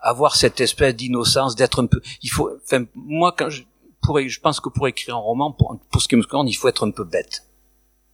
[0.00, 2.00] avoir cette espèce d'innocence, d'être un peu.
[2.22, 3.62] Il faut, enfin moi quand je
[4.02, 6.54] pourrais, je pense que pour écrire un roman, pour, pour ce qui me concerne, il
[6.54, 7.44] faut être un peu bête.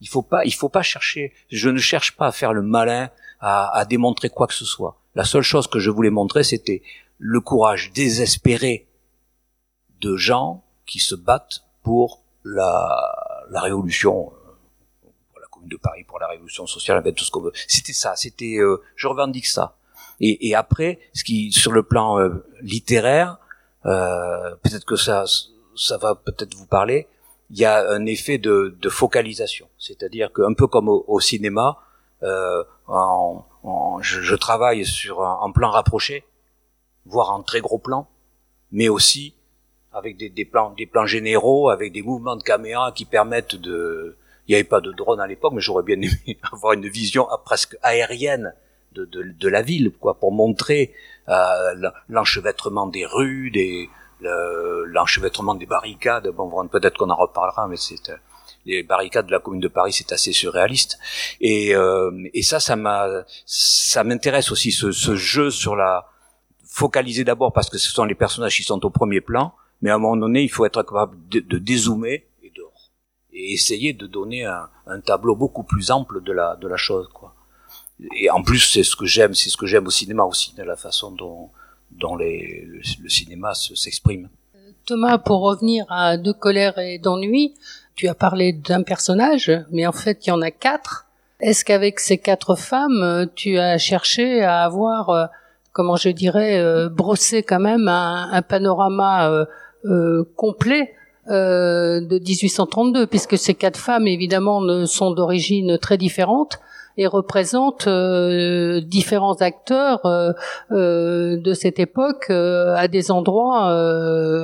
[0.00, 1.33] Il faut pas, il faut pas chercher.
[1.50, 4.96] Je ne cherche pas à faire le malin, à, à démontrer quoi que ce soit.
[5.14, 6.83] La seule chose que je voulais montrer, c'était
[7.18, 8.87] le courage désespéré
[10.00, 14.33] de gens qui se battent pour la, la révolution,
[15.33, 17.53] pour la Commune de Paris, pour la révolution sociale, avec tout ce qu'on veut.
[17.68, 19.76] C'était ça, c'était, euh, je revendique ça.
[20.20, 23.38] Et, et, après, ce qui, sur le plan euh, littéraire,
[23.87, 25.24] euh, peut-être que ça,
[25.76, 27.07] ça va peut-être vous parler.
[27.50, 31.79] Il y a un effet de, de focalisation, c'est-à-dire qu'un peu comme au, au cinéma,
[32.22, 36.24] euh, je, je, travaille sur un, plan rapproché,
[37.07, 38.09] voire en très gros plan,
[38.72, 39.35] mais aussi
[39.92, 44.16] avec des, des, plans, des plans généraux, avec des mouvements de caméra qui permettent de.
[44.46, 47.29] Il n'y avait pas de drone à l'époque, mais j'aurais bien aimé avoir une vision
[47.44, 48.55] presque aérienne
[48.92, 50.92] de, de, de la ville, quoi, pour montrer
[51.29, 53.88] euh, l'enchevêtrement des rues, des
[54.20, 56.29] l'enchevêtrement des barricades.
[56.29, 58.12] Bon, peut-être qu'on en reparlera, mais c'est
[58.66, 60.99] les barricades de la Commune de Paris, c'est assez surréaliste.
[61.40, 63.09] Et, euh, et ça, ça m'a,
[63.46, 66.07] ça m'intéresse aussi ce, ce, jeu sur la
[66.64, 69.94] focaliser d'abord parce que ce sont les personnages qui sont au premier plan, mais à
[69.94, 72.62] un moment donné, il faut être capable de, dézoomer et de
[73.33, 77.09] et essayer de donner un, un, tableau beaucoup plus ample de la de la chose,
[77.12, 77.35] quoi.
[78.16, 80.62] Et en plus, c'est ce que j'aime, c'est ce que j'aime au cinéma aussi, de
[80.62, 81.51] la façon dont
[81.90, 84.29] dont les, le, le cinéma s'exprime.
[84.90, 87.55] Thomas, pour revenir à De colère et d'ennui,
[87.94, 91.07] tu as parlé d'un personnage, mais en fait, il y en a quatre.
[91.38, 95.26] Est-ce qu'avec ces quatre femmes, tu as cherché à avoir, euh,
[95.72, 99.46] comment je dirais, euh, brossé quand même un, panorama
[99.85, 100.92] euh, complet
[101.29, 106.59] de 1832, puisque ces quatre femmes, évidemment, sont d'origine très différentes
[106.96, 110.33] et représente euh, différents acteurs euh,
[110.72, 113.70] euh, de cette époque à des endroits.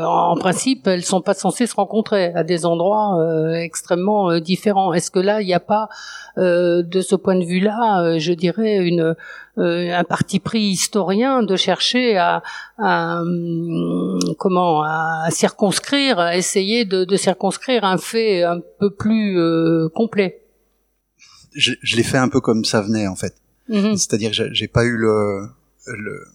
[0.07, 3.19] en principe, elles sont pas censées se rencontrer à des endroits
[3.55, 4.93] extrêmement différents.
[4.93, 5.89] Est-ce que là, il n'y a pas,
[6.37, 9.15] de ce point de vue-là, je dirais une
[9.59, 12.43] un parti pris historien de chercher à,
[12.79, 13.23] à
[14.39, 19.39] comment à circonscrire, à essayer de, de circonscrire un fait un peu plus
[19.95, 20.46] complet?
[21.57, 23.35] Je, je l'ai fait un peu comme ça venait en fait.
[23.69, 23.97] Mm-hmm.
[23.97, 25.49] C'est-à-dire que j'ai pas eu le,
[25.87, 26.27] le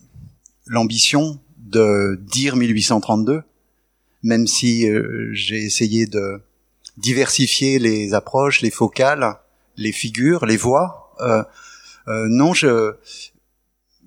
[0.68, 3.44] l'ambition de dire 1832,
[4.24, 6.42] même si euh, j'ai essayé de
[6.98, 9.38] diversifier les approches, les focales,
[9.78, 11.14] les figures, les voix.
[11.22, 11.44] Euh,
[12.08, 12.96] euh, non, je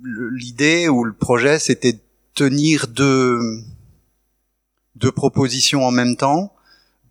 [0.02, 2.00] l'idée ou le projet, c'était de
[2.34, 3.40] tenir deux
[4.96, 6.54] deux propositions en même temps,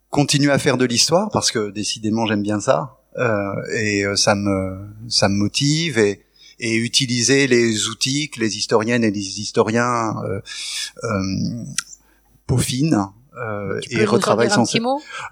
[0.10, 4.88] continuer à faire de l'histoire parce que décidément j'aime bien ça et euh, ça me
[5.08, 6.24] ça me motive et
[6.60, 10.40] et utiliser les outils que les historiennes et les historiens euh,
[11.04, 11.64] euh,
[12.48, 14.82] peaufinent euh, tu et retravaillent sans cesse.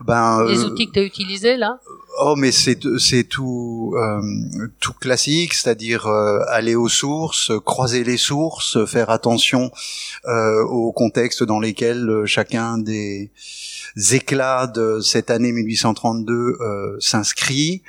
[0.02, 1.80] Ben, les outils que tu as utilisés là
[2.20, 4.22] Oh, mais c'est c'est tout euh,
[4.80, 9.72] tout classique, c'est-à-dire euh, aller aux sources, croiser les sources, faire attention
[10.26, 13.32] euh, au contexte dans lesquels euh, chacun des
[14.12, 17.82] éclats de cette année 1832 euh, s'inscrit.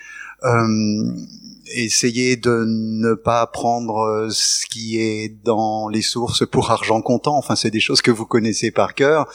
[1.75, 7.37] Essayer de ne pas prendre ce qui est dans les sources pour argent comptant.
[7.37, 9.27] Enfin, c'est des choses que vous connaissez par cœur.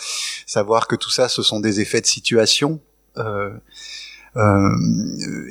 [0.45, 2.79] Savoir que tout ça, ce sont des effets de situation.
[3.17, 3.49] Euh,
[4.37, 4.69] euh,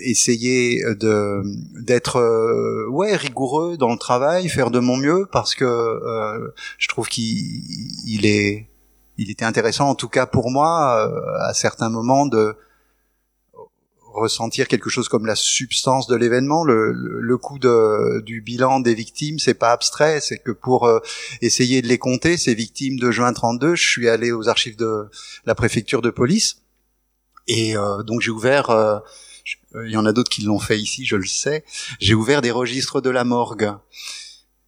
[0.04, 1.42] essayer de
[1.82, 6.86] d'être euh, ouais rigoureux dans le travail, faire de mon mieux parce que euh, je
[6.86, 7.64] trouve qu'il
[8.06, 8.68] il est
[9.18, 12.54] il était intéressant en tout cas pour moi à certains moments de
[14.16, 16.64] ressentir quelque chose comme la substance de l'événement.
[16.64, 20.90] Le, le, coup de, du bilan des victimes, c'est pas abstrait, c'est que pour
[21.42, 25.06] essayer de les compter, ces victimes de juin 32, je suis allé aux archives de
[25.44, 26.62] la préfecture de police
[27.46, 28.98] et euh, donc j'ai ouvert, euh,
[29.84, 31.64] il y en a d'autres qui l'ont fait ici, je le sais,
[32.00, 33.72] j'ai ouvert des registres de la morgue.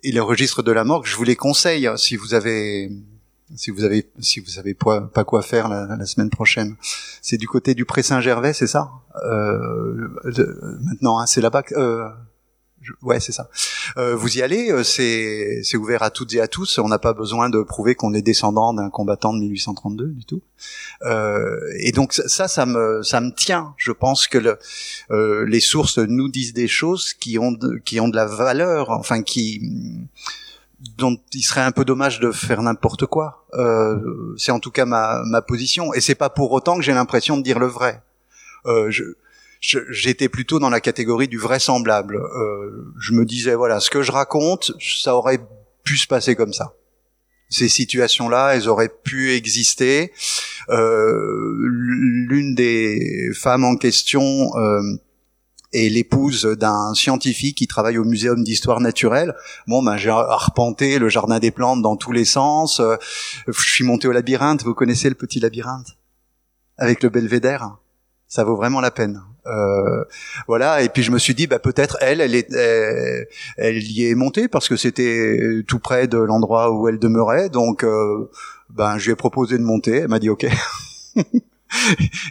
[0.04, 2.88] Et les registres de la morgue, je vous les conseille hein, si vous avez
[3.56, 6.76] si vous avez si vous savez pas, quoi faire la, semaine prochaine.
[7.22, 8.90] C'est du côté du Pré Saint-Gervais, c'est ça?
[9.24, 10.08] Euh,
[10.80, 11.62] Maintenant, hein, c'est là-bas.
[11.72, 12.08] Euh,
[13.02, 13.48] ouais, c'est ça.
[13.96, 16.78] Euh, vous y allez, euh, c'est c'est ouvert à toutes et à tous.
[16.78, 20.42] On n'a pas besoin de prouver qu'on est descendant d'un combattant de 1832 du tout.
[21.02, 23.74] Euh, et donc ça, ça me ça me tient.
[23.76, 24.58] Je pense que le,
[25.10, 29.22] euh, les sources nous disent des choses qui ont qui ont de la valeur, enfin
[29.22, 29.62] qui
[30.96, 33.46] dont il serait un peu dommage de faire n'importe quoi.
[33.54, 35.92] Euh, c'est en tout cas ma, ma position.
[35.94, 38.02] Et c'est pas pour autant que j'ai l'impression de dire le vrai.
[38.66, 38.90] Euh,
[39.60, 42.16] j'étais plutôt dans la catégorie du vraisemblable.
[42.16, 45.40] Euh, je me disais voilà, ce que je raconte, ça aurait
[45.84, 46.74] pu se passer comme ça.
[47.50, 50.12] Ces situations-là, elles auraient pu exister.
[50.68, 54.50] Euh, L'une des femmes en question
[55.74, 59.34] euh, est l'épouse d'un scientifique qui travaille au Muséum d'histoire naturelle.
[59.66, 62.80] Bon, ben j'ai arpenté le jardin des plantes dans tous les sens.
[62.80, 62.96] Euh,
[63.46, 64.62] je suis monté au labyrinthe.
[64.62, 65.96] Vous connaissez le petit labyrinthe
[66.76, 67.76] avec le belvédère?
[68.26, 69.22] Ça vaut vraiment la peine.
[69.46, 70.04] Euh,
[70.46, 70.82] voilà.
[70.82, 72.52] Et puis je me suis dit, bah peut-être elle, elle est,
[73.56, 77.48] elle, y est montée parce que c'était tout près de l'endroit où elle demeurait.
[77.48, 78.30] Donc, euh,
[78.70, 79.96] ben je lui ai proposé de monter.
[79.96, 80.46] Elle m'a dit OK.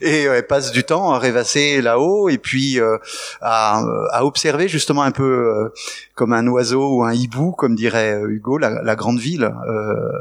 [0.02, 2.97] et elle passe du temps à rêvasser là-haut et puis euh,
[3.41, 5.71] à, à, observer justement un peu
[6.15, 9.52] comme un oiseau ou un hibou, comme dirait Hugo, la, la grande ville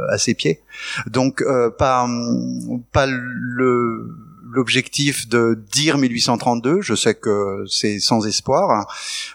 [0.08, 0.60] à ses pieds.
[1.06, 1.44] Donc
[1.78, 2.06] pas
[2.92, 4.10] pas le
[4.56, 6.80] l'objectif de dire 1832.
[6.80, 8.92] Je sais que c'est sans espoir.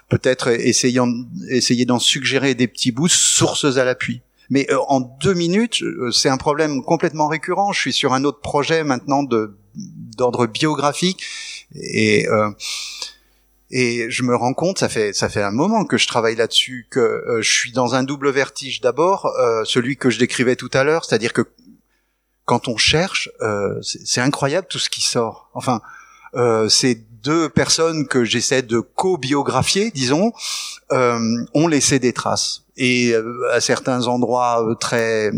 [0.10, 1.08] Peut-être essayant,
[1.50, 4.22] essayer d'en suggérer des petits bouts, sources à l'appui.
[4.50, 7.72] Mais euh, en deux minutes, euh, c'est un problème complètement récurrent.
[7.72, 11.24] Je suis sur un autre projet maintenant de d'ordre biographique
[11.76, 12.50] et euh,
[13.74, 16.88] et je me rends compte, ça fait ça fait un moment que je travaille là-dessus,
[16.90, 18.82] que je suis dans un double vertige.
[18.82, 19.32] D'abord,
[19.64, 21.46] celui que je décrivais tout à l'heure, c'est-à-dire que
[22.52, 25.50] quand on cherche, euh, c'est incroyable tout ce qui sort.
[25.54, 25.82] Enfin,
[26.36, 30.32] euh, ces deux personnes que j'essaie de co-biographier, disons,
[30.92, 32.64] euh, ont laissé des traces.
[32.78, 35.32] Et euh, à certains endroits euh, très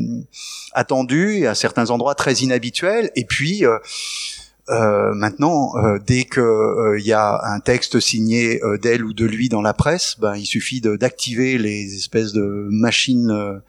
[0.74, 3.12] attendus, et à certains endroits très inhabituels.
[3.16, 5.74] Et puis, euh, maintenant,
[6.06, 10.16] dès que il y a un texte signé d'elle ou de lui dans la presse,
[10.20, 13.62] ben, il suffit d'activer les espèces de machines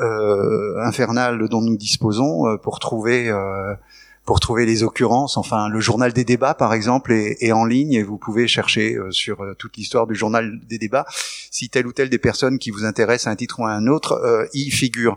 [0.00, 3.74] euh, infernale dont nous disposons euh, pour trouver euh,
[4.30, 5.36] pour trouver les occurrences.
[5.36, 8.96] Enfin, le journal des débats, par exemple, est, est en ligne et vous pouvez chercher
[9.10, 11.04] sur toute l'histoire du journal des débats
[11.50, 13.88] si telle ou telle des personnes qui vous intéressent à un titre ou à un
[13.88, 15.16] autre y figure.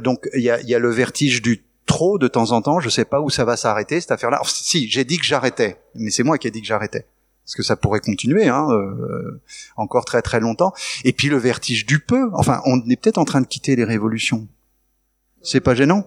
[0.00, 2.78] donc, il y a, y a, le vertige du trop de temps en temps.
[2.78, 4.40] Je sais pas où ça va s'arrêter cette affaire-là.
[4.44, 7.04] si, j'ai dit que j'arrêtais, mais c'est moi qui ai dit que j'arrêtais
[7.44, 9.40] parce que ça pourrait continuer hein, euh,
[9.76, 10.72] encore très très longtemps.
[11.02, 12.30] Et puis le vertige du peu.
[12.32, 14.46] Enfin, on est peut-être en train de quitter les révolutions.
[15.42, 16.06] C'est pas gênant?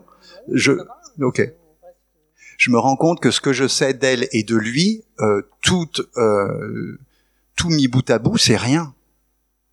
[0.53, 0.71] Je,
[1.21, 1.41] ok.
[2.59, 5.89] Je me rends compte que ce que je sais d'elle et de lui, euh, tout
[6.17, 6.99] euh,
[7.55, 8.93] tout mis bout à bout, c'est rien.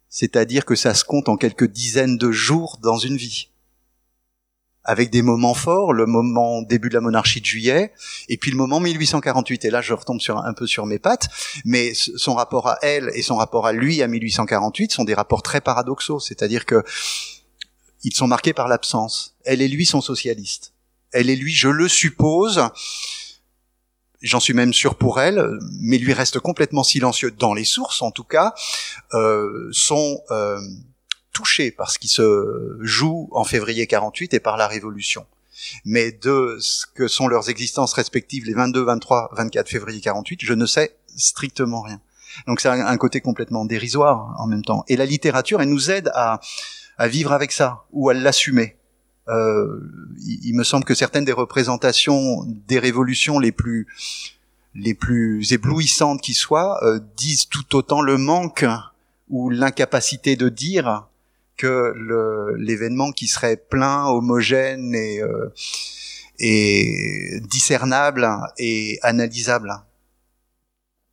[0.09, 3.49] C'est-à-dire que ça se compte en quelques dizaines de jours dans une vie
[4.85, 7.92] avec des moments forts, le moment début de la monarchie de juillet,
[8.29, 9.64] et puis le moment 1848.
[9.64, 11.29] Et là, je retombe un peu sur mes pattes,
[11.64, 15.42] mais son rapport à elle et son rapport à lui à 1848 sont des rapports
[15.42, 16.20] très paradoxaux.
[16.20, 16.85] C'est-à-dire que
[18.05, 19.35] ils sont marqués par l'absence.
[19.44, 20.75] Elle et lui sont socialistes.
[21.12, 22.69] Elle et lui, je le suppose,
[24.23, 28.11] j'en suis même sûr pour elle, mais lui reste complètement silencieux dans les sources, en
[28.11, 28.55] tout cas,
[29.14, 30.61] euh, sont euh,
[31.33, 35.27] touchés par ce qui se joue en février 48 et par la Révolution.
[35.85, 40.53] Mais de ce que sont leurs existences respectives les 22, 23, 24 février 48, je
[40.53, 42.01] ne sais strictement rien.
[42.47, 44.85] Donc c'est un côté complètement dérisoire en même temps.
[44.88, 46.40] Et la littérature, elle nous aide à,
[46.99, 48.77] à vivre avec ça ou à l'assumer.
[49.28, 49.80] Euh,
[50.24, 53.88] il, me semble que certaines des représentations des révolutions les plus
[54.76, 58.64] les plus éblouissantes qui soient euh, disent tout autant le manque
[59.28, 61.08] ou l'incapacité de dire
[61.56, 61.94] que
[62.58, 65.52] l'événement qui serait plein, homogène et, euh,
[66.38, 69.72] et discernable et analysable.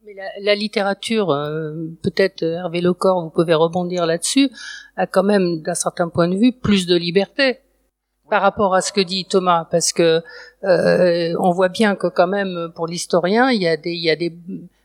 [0.06, 1.74] Mais la, la littérature, euh,
[2.04, 4.52] peut-être Hervé Lecor, vous pouvez rebondir là-dessus,
[4.98, 7.60] a quand même, d'un certain point de vue, plus de liberté
[8.30, 10.22] par rapport à ce que dit Thomas, parce que
[10.64, 14.10] euh, on voit bien que quand même pour l'historien, il y a des, il y
[14.10, 14.34] a des,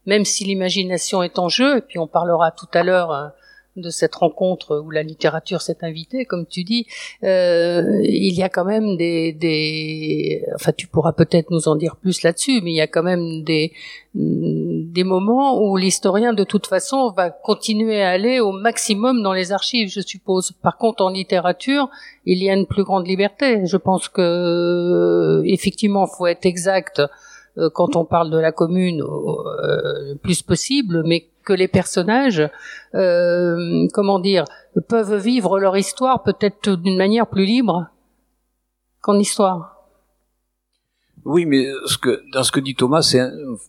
[0.06, 3.32] même si l'imagination est en jeu, et puis on parlera tout à l'heure
[3.80, 6.86] de cette rencontre où la littérature s'est invitée, comme tu dis,
[7.24, 11.96] euh, il y a quand même des, des, enfin tu pourras peut-être nous en dire
[11.96, 13.72] plus là-dessus, mais il y a quand même des,
[14.14, 19.52] des moments où l'historien de toute façon va continuer à aller au maximum dans les
[19.52, 20.52] archives, je suppose.
[20.62, 21.88] Par contre, en littérature,
[22.24, 23.64] il y a une plus grande liberté.
[23.66, 27.02] Je pense que effectivement, faut être exact
[27.58, 32.46] euh, quand on parle de la commune euh, le plus possible, mais que les personnages,
[32.94, 34.44] euh, comment dire,
[34.86, 37.86] peuvent vivre leur histoire peut-être d'une manière plus libre
[39.00, 39.76] qu'en histoire.
[41.24, 43.22] Oui, mais ce que, dans ce que dit Thomas, c'est,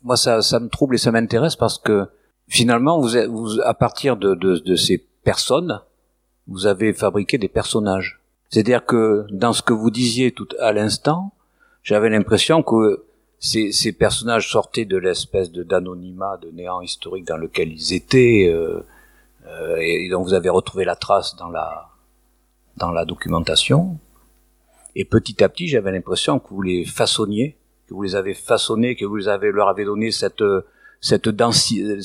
[0.03, 2.07] moi, ça, me trouble et ça m'intéresse parce que
[2.49, 5.79] finalement, vous, vous à partir de, de, de ces personnes,
[6.47, 8.19] vous avez fabriqué des personnages.
[8.49, 11.31] C'est-à-dire que dans ce que vous disiez tout à l'instant,
[11.83, 13.05] j'avais l'impression que
[13.39, 18.49] ces, ces personnages sortaient de l'espèce de d'anonymat, de néant historique dans lequel ils étaient,
[18.53, 18.85] euh,
[19.47, 21.87] euh, et, dont vous avez retrouvé la trace dans la
[22.75, 23.97] dans la documentation.
[24.95, 28.95] Et petit à petit, j'avais l'impression que vous les façonniez, que vous les avez façonnés,
[28.95, 30.43] que vous les avez leur avez donné cette
[30.99, 31.97] cette densité,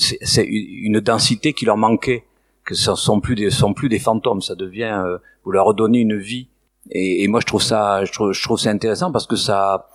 [0.47, 2.23] une densité qui leur manquait,
[2.63, 5.99] que ce sont plus des sont plus des fantômes, ça devient euh, vous leur redonnez
[5.99, 6.47] une vie.
[6.91, 9.89] Et, et moi, je trouve ça je trouve, je trouve ça intéressant parce que ça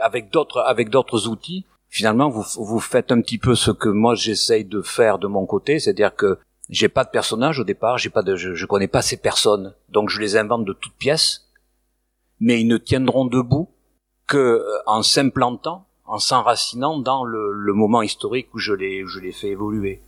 [0.00, 4.14] avec d'autres avec d'autres outils, finalement vous vous faites un petit peu ce que moi
[4.14, 8.10] j'essaye de faire de mon côté, c'est-à-dire que j'ai pas de personnage au départ, j'ai
[8.10, 11.48] pas de je, je connais pas ces personnes, donc je les invente de toutes pièces,
[12.40, 13.68] mais ils ne tiendront debout
[14.26, 19.20] que euh, en s'implantant, en s'enracinant dans le, le, moment historique où je les je
[19.20, 20.02] les fais évoluer.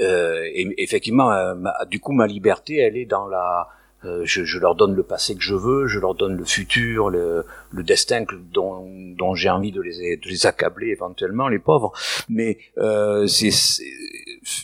[0.00, 1.54] Euh, et effectivement, euh,
[1.90, 3.68] du coup, ma liberté, elle est dans la
[4.04, 7.10] euh, je, je, leur donne le passé que je veux, je leur donne le futur,
[7.10, 11.92] le, le destin dont, dont j'ai envie de les, de les accabler éventuellement, les pauvres.
[12.28, 13.50] Mais euh, c'est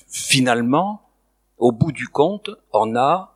[0.08, 1.02] finalement,
[1.58, 3.34] au bout du compte, on a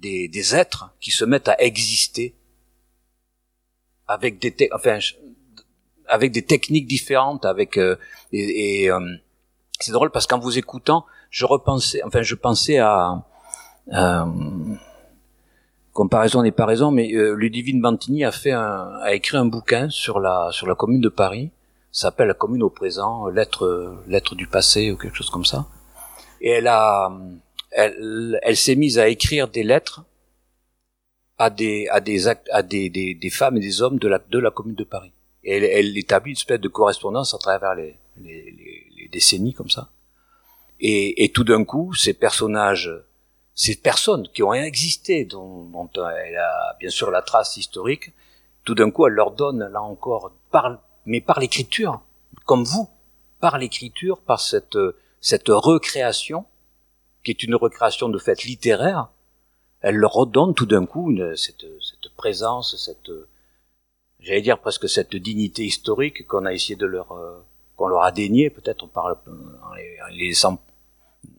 [0.00, 2.34] des, des êtres qui se mettent à exister
[4.08, 4.98] avec des, enfin,
[6.06, 7.96] avec des techniques différentes, avec euh,
[8.32, 9.00] et, et euh,
[9.78, 13.24] c'est drôle parce qu'en vous écoutant, je repensais, enfin, je pensais à
[13.88, 14.24] euh,
[15.92, 19.90] comparaison n'est pas raison, mais euh, Ludivine Bantini a fait un, a écrit un bouquin
[19.90, 21.50] sur la sur la commune de Paris.
[21.90, 25.66] S'appelle la commune au présent, lettre lettre du passé ou quelque chose comme ça.
[26.40, 27.12] Et elle a,
[27.70, 30.04] elle, elle s'est mise à écrire des lettres
[31.38, 34.50] à des à des à des, des, femmes et des hommes de la de la
[34.50, 35.12] commune de Paris.
[35.44, 39.52] Et elle, elle établit une espèce de correspondance à travers les, les, les, les décennies
[39.52, 39.90] comme ça.
[40.80, 42.90] Et, et tout d'un coup, ces personnages
[43.54, 48.12] ces personnes qui ont existé, dont, dont, elle a bien sûr la trace historique,
[48.64, 52.00] tout d'un coup elle leur donne, là encore, par, mais par l'écriture,
[52.46, 52.88] comme vous,
[53.40, 54.78] par l'écriture, par cette,
[55.20, 56.44] cette recréation,
[57.24, 59.08] qui est une recréation de fait littéraire,
[59.80, 63.10] elle leur redonne tout d'un coup cette, cette présence, cette,
[64.20, 67.08] j'allais dire presque cette dignité historique qu'on a essayé de leur,
[67.76, 70.34] qu'on leur a dénié, peut-être parle en les, les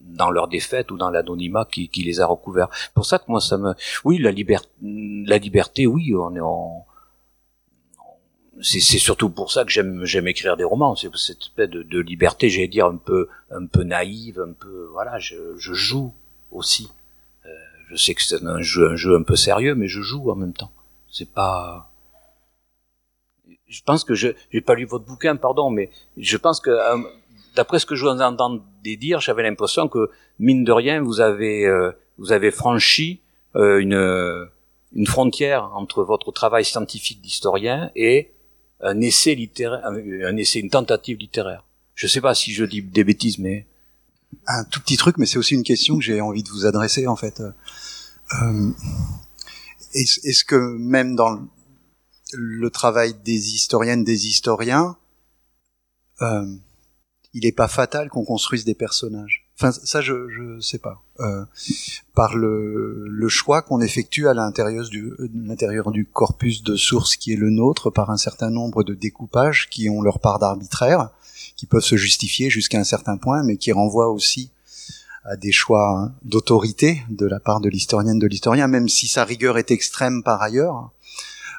[0.04, 2.70] dans leur défaite ou dans l'anonymat qui, qui, les a recouverts.
[2.94, 3.74] Pour ça que moi ça me,
[4.04, 6.86] oui la liberté, la liberté, oui, on est en,
[8.62, 10.96] c'est, surtout pour ça que j'aime j'aime écrire des romans.
[10.96, 14.90] C'est cette espèce de, de liberté, j'allais dire un peu un peu naïve, un peu
[14.92, 16.14] voilà, je, je joue
[16.52, 16.90] aussi.
[17.46, 17.50] Euh,
[17.90, 20.36] je sais que c'est un jeu, un jeu un peu sérieux, mais je joue en
[20.36, 20.72] même temps.
[21.12, 21.92] C'est pas.
[23.68, 26.98] Je pense que je j'ai pas lu votre bouquin, pardon, mais je pense que euh,
[27.56, 31.66] d'après ce que je vous entendais dire, j'avais l'impression que mine de rien, vous avez
[31.66, 33.22] euh, vous avez franchi
[33.56, 34.50] une
[34.96, 38.32] une frontière entre votre travail scientifique d'historien et
[38.82, 41.64] un essai littéraire, un essai, une tentative littéraire.
[41.96, 43.68] Je sais pas si je dis des bêtises, mais
[44.48, 47.08] un tout petit truc, mais c'est aussi une question que j'ai envie de vous adresser
[47.08, 47.42] en fait.
[48.42, 48.72] Euh,
[49.94, 51.40] Est-ce que même dans
[52.34, 54.98] le travail des historiennes, des historiens,
[56.22, 56.56] euh,
[57.34, 61.04] il n'est pas fatal qu'on construise des personnages Enfin, ça, je je sais pas.
[61.20, 61.46] Euh,
[62.16, 65.14] par le, le choix qu'on effectue à l'intérieur du
[65.92, 69.90] du corpus de sources qui est le nôtre, par un certain nombre de découpages qui
[69.90, 71.12] ont leur part d'arbitraire,
[71.56, 74.50] qui peuvent se justifier jusqu'à un certain point, mais qui renvoient aussi
[75.24, 79.58] à des choix d'autorité de la part de l'historienne de l'historien, même si sa rigueur
[79.58, 80.92] est extrême par ailleurs.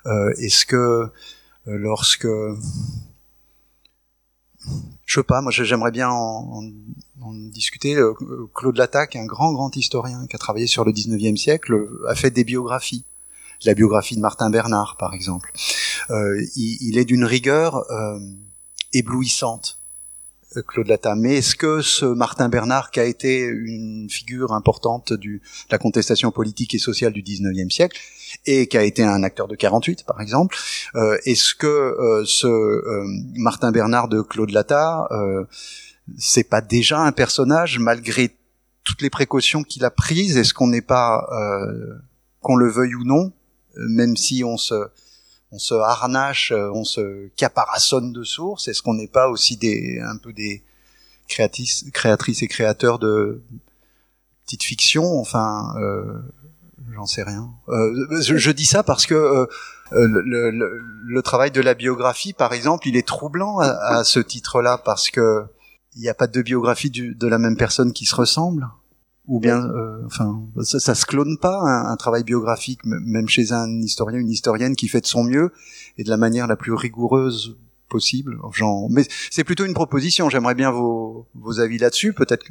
[0.06, 1.08] Euh, Est-ce que euh,
[1.66, 2.28] lorsque
[5.06, 6.62] je sais pas, moi j'aimerais bien en,
[7.52, 7.94] discuter.
[7.94, 8.14] Euh,
[8.54, 12.30] Claude Lattac, un grand grand historien qui a travaillé sur le 19e siècle, a fait
[12.30, 13.04] des biographies.
[13.64, 15.52] La biographie de Martin Bernard, par exemple.
[16.10, 18.18] Euh, il, est d'une rigueur euh,
[18.92, 19.78] éblouissante.
[20.56, 21.14] Euh, Claude Latta.
[21.14, 25.40] Mais est-ce que ce Martin Bernard, qui a été une figure importante de
[25.70, 27.98] la contestation politique et sociale du 19e siècle,
[28.46, 30.56] et qui a été un acteur de 48 par exemple,
[30.94, 33.04] euh, est-ce que euh, ce euh,
[33.34, 35.44] Martin Bernard de Claude Latta, euh,
[36.18, 38.36] c'est pas déjà un personnage malgré
[38.82, 40.36] toutes les précautions qu'il a prises?
[40.36, 41.26] Est-ce qu'on n'est pas,
[42.42, 43.32] qu'on le veuille ou non,
[43.76, 44.74] même si on se
[45.50, 48.68] on se harnache, on se caparaçonne de sources?
[48.68, 50.62] Est-ce qu'on n'est pas aussi des un peu des
[51.28, 53.42] créatrices, créatrices et créateurs de
[54.44, 55.18] petites fictions?
[55.18, 56.20] Enfin, euh,
[56.92, 57.50] j'en sais rien.
[57.68, 59.46] Euh, je, dis ça parce que euh,
[59.92, 65.10] le, le, travail de la biographie, par exemple, il est troublant à, ce titre-là parce
[65.10, 65.44] que
[65.96, 68.68] il n'y a pas de biographie du, de la même personne qui se ressemble
[69.26, 73.80] ou bien, euh, enfin, ça, ça, se clone pas un, travail biographique, même chez un
[73.80, 75.50] historien, une historienne qui fait de son mieux
[75.96, 77.56] et de la manière la plus rigoureuse
[77.88, 78.38] possible.
[78.52, 80.28] Genre, mais c'est plutôt une proposition.
[80.28, 82.44] J'aimerais bien vos, vos avis là-dessus, peut-être.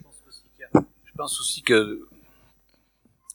[0.74, 2.07] Je pense aussi que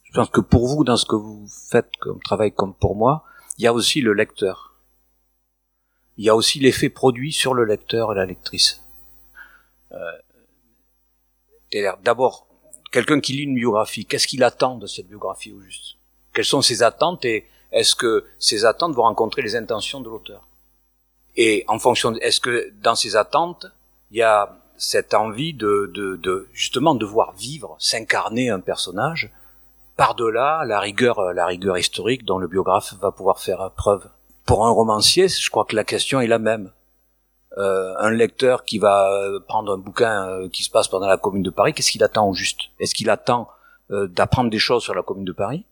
[0.09, 3.25] je pense que pour vous, dans ce que vous faites comme travail comme pour moi,
[3.59, 4.75] il y a aussi le lecteur.
[6.17, 8.83] Il y a aussi l'effet produit sur le lecteur et la lectrice.
[9.93, 9.97] Euh,
[12.03, 12.47] D'abord,
[12.91, 15.97] quelqu'un qui lit une biographie, qu'est-ce qu'il attend de cette biographie au juste?
[16.33, 20.49] Quelles sont ses attentes et est-ce que ces attentes vont rencontrer les intentions de l'auteur?
[21.37, 23.67] Et en fonction, est-ce que dans ces attentes,
[24.11, 29.31] il y a cette envie de, de, de justement de voir vivre, s'incarner un personnage
[29.99, 34.09] par-delà la rigueur, la rigueur historique dont le biographe va pouvoir faire preuve.
[34.47, 36.71] Pour un romancier, je crois que la question est la même.
[37.59, 39.11] Euh, un lecteur qui va
[39.49, 42.29] prendre un bouquin euh, qui se passe pendant la Commune de Paris, qu'est-ce qu'il attend
[42.29, 42.61] au juste?
[42.79, 43.49] Est-ce qu'il attend
[43.91, 45.65] euh, d'apprendre des choses sur la Commune de Paris?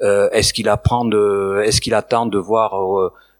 [0.00, 1.08] Euh, Est-ce qu'il apprend
[1.60, 2.72] est-ce qu'il attend de voir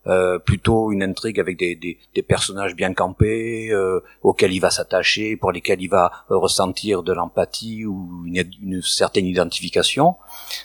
[0.06, 4.70] euh, plutôt une intrigue avec des, des, des personnages bien campés euh, auxquels il va
[4.70, 10.16] s'attacher, pour lesquels il va euh, ressentir de l'empathie ou une, une, certaine identification.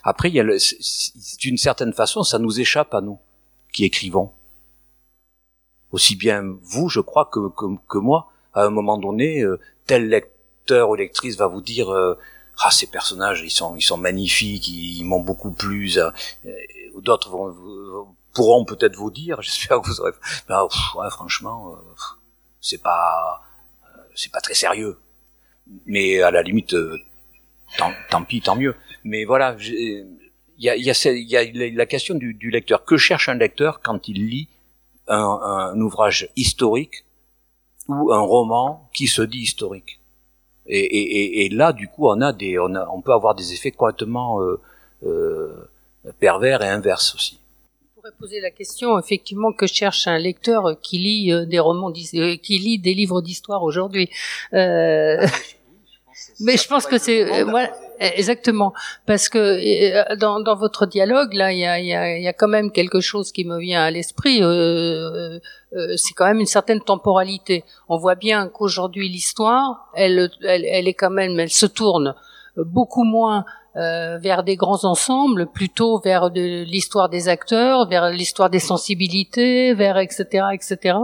[0.03, 3.17] Après, d'une certaine façon, ça nous échappe à nous
[3.71, 4.31] qui écrivons.
[5.91, 10.09] Aussi bien vous, je crois, que, que, que moi, à un moment donné, euh, tel
[10.09, 11.89] lecteur ou lectrice va vous dire
[12.61, 15.89] ah ces personnages ils sont ils sont magnifiques ils, m'ont beaucoup plu
[17.01, 17.55] d'autres vont,
[18.39, 20.13] pourront peut-être vous dire, j'espère que vous aurez,
[20.47, 20.65] ben,
[21.09, 21.75] franchement, euh,
[22.61, 23.41] c'est pas,
[23.83, 24.97] euh, c'est pas très sérieux.
[25.85, 26.97] Mais à la limite, euh,
[27.77, 28.75] tant, tant, pis, tant mieux.
[29.03, 30.07] Mais voilà, il
[30.57, 32.85] y a, la question du, lecteur.
[32.85, 34.47] Que cherche un lecteur quand il lit
[35.07, 37.05] un, ouvrage historique
[37.87, 39.99] ou un roman qui se dit historique?
[40.65, 44.39] Et, là, du coup, on a des, on, a, on peut avoir des effets complètement
[46.19, 47.39] pervers et inverses aussi
[47.99, 52.37] pourrais poser la question effectivement que cherche un lecteur qui lit euh, des romans, euh,
[52.37, 54.09] qui lit des livres d'histoire aujourd'hui.
[54.53, 55.27] Euh,
[56.39, 58.71] mais je pense que c'est voilà, exactement
[59.05, 62.47] parce que dans, dans votre dialogue là, il y a, y, a, y a quand
[62.47, 64.41] même quelque chose qui me vient à l'esprit.
[64.41, 65.39] Euh,
[65.73, 67.65] euh, c'est quand même une certaine temporalité.
[67.89, 72.15] On voit bien qu'aujourd'hui l'histoire, elle, elle, elle est quand même, elle se tourne
[72.55, 73.45] beaucoup moins
[73.75, 79.73] euh, vers des grands ensembles, plutôt vers de l'histoire des acteurs, vers l'histoire des sensibilités,
[79.73, 80.47] vers etc.
[80.53, 80.97] etc.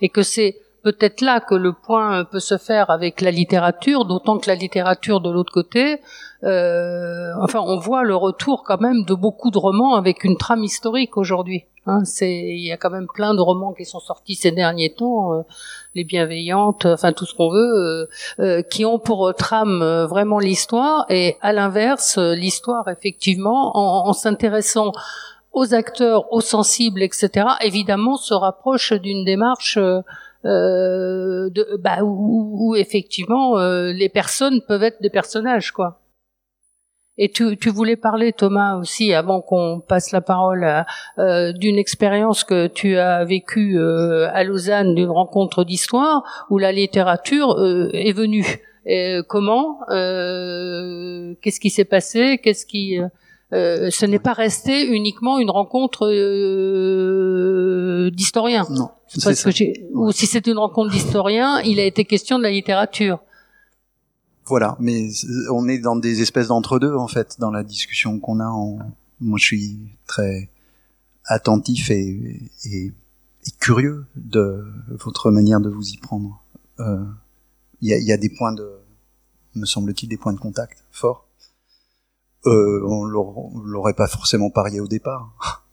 [0.00, 4.38] Et que c'est peut-être là que le point peut se faire avec la littérature, d'autant
[4.38, 6.00] que la littérature de l'autre côté,
[6.44, 10.64] euh, enfin, on voit le retour quand même de beaucoup de romans avec une trame
[10.64, 11.64] historique aujourd'hui.
[11.86, 14.92] Hein, c'est, il y a quand même plein de romans qui sont sortis ces derniers
[14.92, 15.42] temps, euh,
[15.94, 18.06] les bienveillantes, enfin tout ce qu'on veut, euh,
[18.38, 21.06] euh qui ont pour trame euh, vraiment l'histoire.
[21.08, 24.92] Et à l'inverse, l'histoire, effectivement, en, s'intéressant
[25.52, 32.76] aux acteurs, aux sensibles, etc., évidemment, se rapproche d'une démarche euh, de, bah, où, où,
[32.76, 35.99] effectivement les personnes peuvent être des personnages, quoi.
[37.22, 40.66] Et tu, tu, voulais parler, Thomas, aussi, avant qu'on passe la parole,
[41.18, 46.72] euh, d'une expérience que tu as vécue euh, à Lausanne, d'une rencontre d'histoire, où la
[46.72, 48.46] littérature euh, est venue.
[48.86, 52.40] Et comment euh, Qu'est-ce qui s'est passé?
[52.42, 52.98] Qu'est-ce qui
[53.52, 56.06] euh, ce n'est pas resté uniquement une rencontre
[58.10, 58.64] d'historien.
[58.70, 58.88] Non.
[59.92, 63.18] ou si c'est une rencontre d'historien, il a été question de la littérature.
[64.50, 65.10] Voilà, mais
[65.52, 68.48] on est dans des espèces d'entre-deux en fait dans la discussion qu'on a.
[68.48, 68.80] En...
[69.20, 69.78] Moi, je suis
[70.08, 70.50] très
[71.24, 72.92] attentif et,
[73.60, 76.42] curieux de votre manière de vous y prendre.
[76.80, 77.04] Il euh,
[77.80, 78.68] y, a, y, a, des points de,
[79.54, 81.28] me semble-t-il, des points de contact forts.
[82.46, 85.64] Euh, on l'aurait pas forcément parié au départ.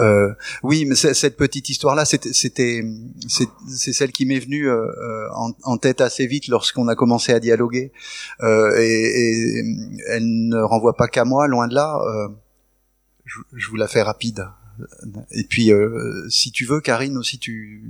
[0.00, 0.32] Euh,
[0.62, 5.28] oui, mais cette petite histoire-là, c'était, c'est celle qui m'est venue euh, euh,
[5.64, 7.92] en, tête assez vite lorsqu'on a commencé à dialoguer,
[8.42, 9.64] euh, et, et,
[10.08, 12.00] elle ne renvoie pas qu'à moi, loin de là.
[12.06, 12.28] Euh,
[13.24, 14.46] je, vous la fais rapide.
[15.32, 15.70] Et puis,
[16.30, 17.82] si tu veux, Karine aussi, tu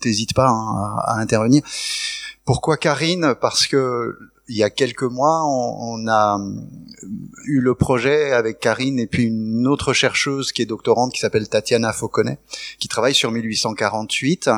[0.00, 1.62] t'hésites pas hein, à intervenir.
[2.44, 3.34] Pourquoi Karine?
[3.40, 4.18] Parce que
[4.50, 7.06] il y a quelques mois, on, a euh,
[7.44, 11.48] eu le projet avec Karine et puis une autre chercheuse qui est doctorante qui s'appelle
[11.48, 12.40] Tatiana Fauconnet,
[12.80, 14.50] qui travaille sur 1848,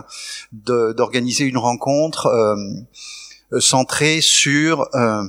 [0.52, 5.24] d'organiser une rencontre euh, centrée sur euh,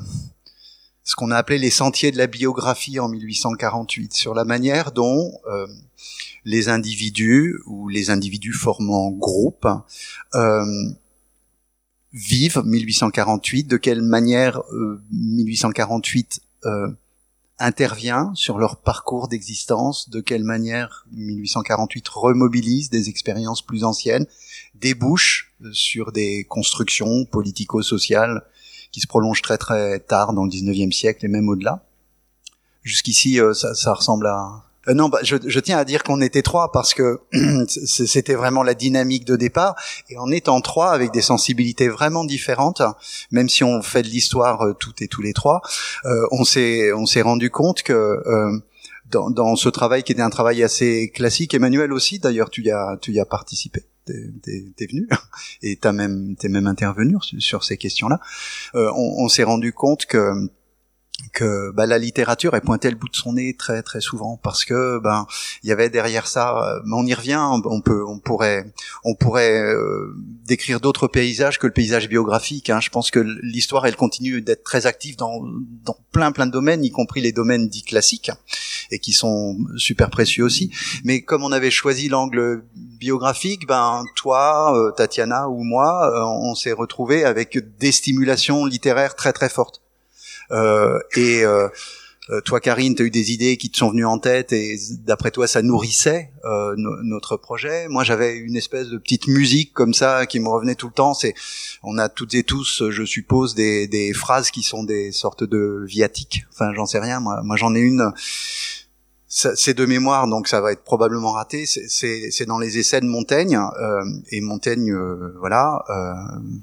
[1.03, 5.34] ce qu'on a appelé les sentiers de la biographie en 1848, sur la manière dont
[6.45, 9.68] les individus ou les individus formant groupe
[12.14, 14.61] vivent 1848, de quelle manière
[15.11, 16.88] 1848 euh, euh,
[17.59, 24.26] intervient sur leur parcours d'existence, de quelle manière 1848 remobilise des expériences plus anciennes,
[24.76, 28.43] débouche euh, sur des constructions politico-sociales
[28.91, 31.84] qui se prolongent très très tard dans le 19e siècle et même au-delà.
[32.84, 36.41] Jusqu'ici, ça, ça ressemble à, euh, non, bah, je, je, tiens à dire qu'on était
[36.41, 37.21] trois parce que
[37.67, 39.75] c'était vraiment la dynamique de départ.
[40.09, 42.81] Et en étant trois, avec des sensibilités vraiment différentes,
[43.31, 45.61] même si on fait de l'histoire euh, toutes et tous les trois,
[46.05, 48.59] euh, on s'est on s'est rendu compte que euh,
[49.09, 52.71] dans, dans, ce travail qui était un travail assez classique, Emmanuel aussi, d'ailleurs, tu y
[52.71, 53.84] as tu y as participé.
[54.05, 55.07] T'es venu
[55.61, 58.19] et t'as même t'es même intervenu sur, sur ces questions-là.
[58.75, 60.34] Euh, on, on s'est rendu compte que
[61.32, 64.66] que bah, la littérature est pointée le bout de son nez très très souvent parce
[64.66, 65.28] que ben
[65.64, 68.66] il y avait derrière ça euh, mais on y revient on peut on pourrait
[69.03, 72.80] on pourrait euh, décrire d'autres paysages que le paysage biographique hein.
[72.80, 75.41] je pense que l'histoire elle continue d'être très active dans
[75.84, 78.32] dans plein plein de domaines y compris les domaines dits classiques
[78.91, 80.72] et qui sont super précieux aussi
[81.03, 86.11] mais comme on avait choisi l'angle biographique ben toi euh, Tatiana ou moi
[86.41, 89.82] on s'est retrouvé avec des stimulations littéraires très très fortes euh,
[91.16, 91.68] et euh,
[92.30, 94.78] euh, toi, Karine, tu as eu des idées qui te sont venues en tête et
[95.06, 97.88] d'après toi, ça nourrissait euh, notre projet.
[97.89, 101.14] Moi, j'avais une espèce de petite musique comme ça qui me revenait tout le temps.
[101.14, 101.34] C'est,
[101.84, 105.84] on a toutes et tous, je suppose, des, des phrases qui sont des sortes de
[105.86, 106.45] viatiques.
[106.54, 107.20] Enfin, j'en sais rien.
[107.20, 108.14] Moi j'en ai une
[109.36, 111.65] c'est de mémoire, donc ça va être probablement raté.
[111.65, 116.13] C'est dans les essais de Montaigne, euh, et Montaigne, euh, voilà, euh,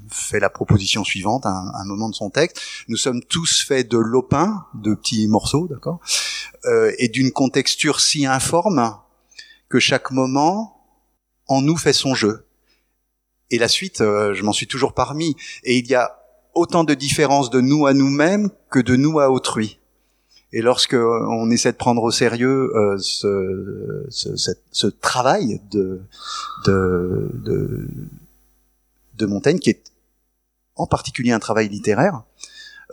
[0.09, 2.61] fait la proposition suivante à un, moment de son texte.
[2.87, 5.99] Nous sommes tous faits de lopins, de petits morceaux, d'accord,
[6.97, 8.95] et d'une contexture si informe
[9.67, 10.77] que chaque moment
[11.47, 12.45] en nous fait son jeu.
[13.49, 15.35] Et la suite, je m'en suis toujours parmi.
[15.65, 16.21] Et il y a
[16.53, 19.80] autant de différences de nous à nous-mêmes que de nous à autrui.
[20.53, 26.01] Et lorsque on essaie de prendre au sérieux euh, ce, ce, ce, travail de,
[26.65, 27.87] de, de,
[29.17, 29.91] de, Montaigne, qui est
[30.75, 32.23] en particulier un travail littéraire,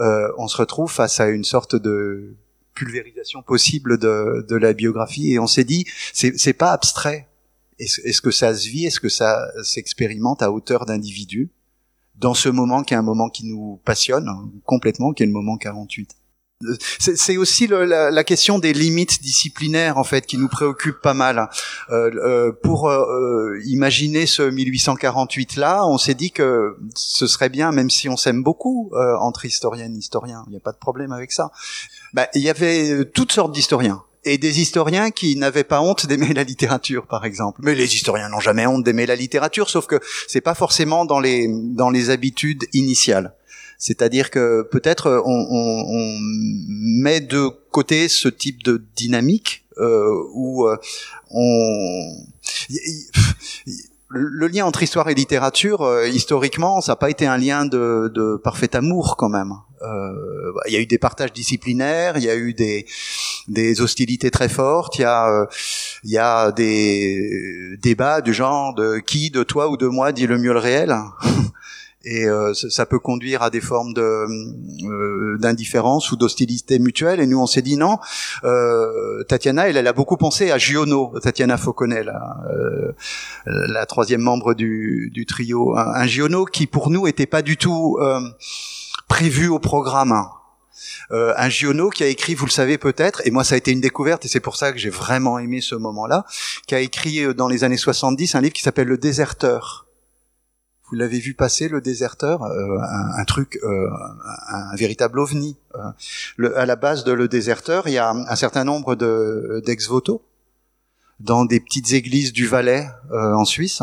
[0.00, 2.36] euh, on se retrouve face à une sorte de
[2.74, 7.26] pulvérisation possible de, de la biographie, et on s'est dit, c'est pas abstrait.
[7.80, 8.86] Est-ce est que ça se vit?
[8.86, 11.50] Est-ce que ça s'expérimente à hauteur d'individu
[12.14, 14.28] dans ce moment qui est un moment qui nous passionne
[14.64, 16.14] complètement, qui est le moment 48
[16.98, 21.14] c'est aussi le, la, la, question des limites disciplinaires en fait qui nous préoccupe pas
[21.14, 21.48] mal.
[21.90, 27.48] Euh, euh, pour euh, euh imaginer ce 1848 là, on s'est dit que ce serait
[27.48, 30.72] bien, même si on s'aime beaucoup euh, entre historiennes et historiens, il n'y a pas
[30.72, 31.52] de problème avec ça.
[32.12, 36.34] Bah, il y avait toutes sortes d'historiens et des historiens qui n'avaient pas honte d'aimer
[36.34, 37.60] la littérature, par exemple.
[37.62, 41.20] Mais les historiens n'ont jamais honte d'aimer la littérature, sauf que c'est pas forcément dans
[41.20, 43.34] les dans les habitudes initiales.
[43.78, 46.18] C'est-à-dire que peut-être euh, on, on, on,
[47.00, 50.76] met de côté ce type de dynamique euh, où euh,
[51.30, 52.26] on
[54.10, 58.10] le lien entre histoire et littérature, euh, historiquement, ça n'a pas été un lien de,
[58.14, 59.52] de parfait amour quand même.
[59.82, 62.86] Euh, il y a eu des partages disciplinaires, il y a eu des,
[63.48, 65.46] des hostilités très fortes, il y a,
[66.04, 70.26] il y a des débats du genre de qui de toi ou de moi dit
[70.26, 70.96] le mieux le réel?
[72.10, 77.20] Et euh, ça peut conduire à des formes de euh, d'indifférence ou d'hostilité mutuelle.
[77.20, 77.98] Et nous, on s'est dit non.
[78.44, 82.36] Euh, Tatiana, elle, elle a beaucoup pensé à Giono, Tatiana Fauconnet, la,
[83.44, 87.58] la troisième membre du, du trio, un, un, Giono qui pour nous était pas du
[87.58, 87.98] tout
[89.06, 90.14] prévu au programme.
[91.10, 93.70] Euh, un Giono qui a écrit, vous le savez peut-être, et moi ça a été
[93.72, 96.24] une découverte, et c'est pour ça que j'ai vraiment aimé ce moment-là,
[96.66, 99.87] qui a écrit dans les années 70 un livre qui s'appelle Le Déserteur.
[100.90, 103.90] Vous l'avez vu passer le déserteur, euh, un, truc, euh,
[104.48, 105.56] un, véritable ovni.
[105.74, 105.78] Euh.
[106.36, 110.22] Le, à la base de le déserteur, il y a un, certain nombre de d'ex-voto
[111.20, 113.82] dans des petites églises du Valais en Suisse.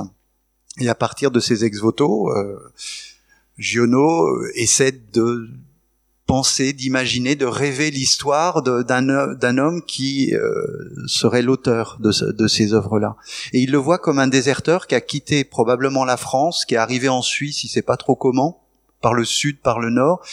[0.80, 2.34] Et à partir de ces ex-voto,
[3.58, 5.50] Giono essaie de
[6.26, 10.52] penser, d'imaginer, de rêver l'histoire d'un homme qui euh,
[11.08, 13.16] serait l'auteur de, ces œuvres-là.
[13.54, 16.78] Et il le voit comme un déserteur qui a quitté probablement la France, qui est
[16.78, 18.64] arrivé en Suisse, il sait pas trop comment,
[19.02, 20.26] par le sud, par le nord,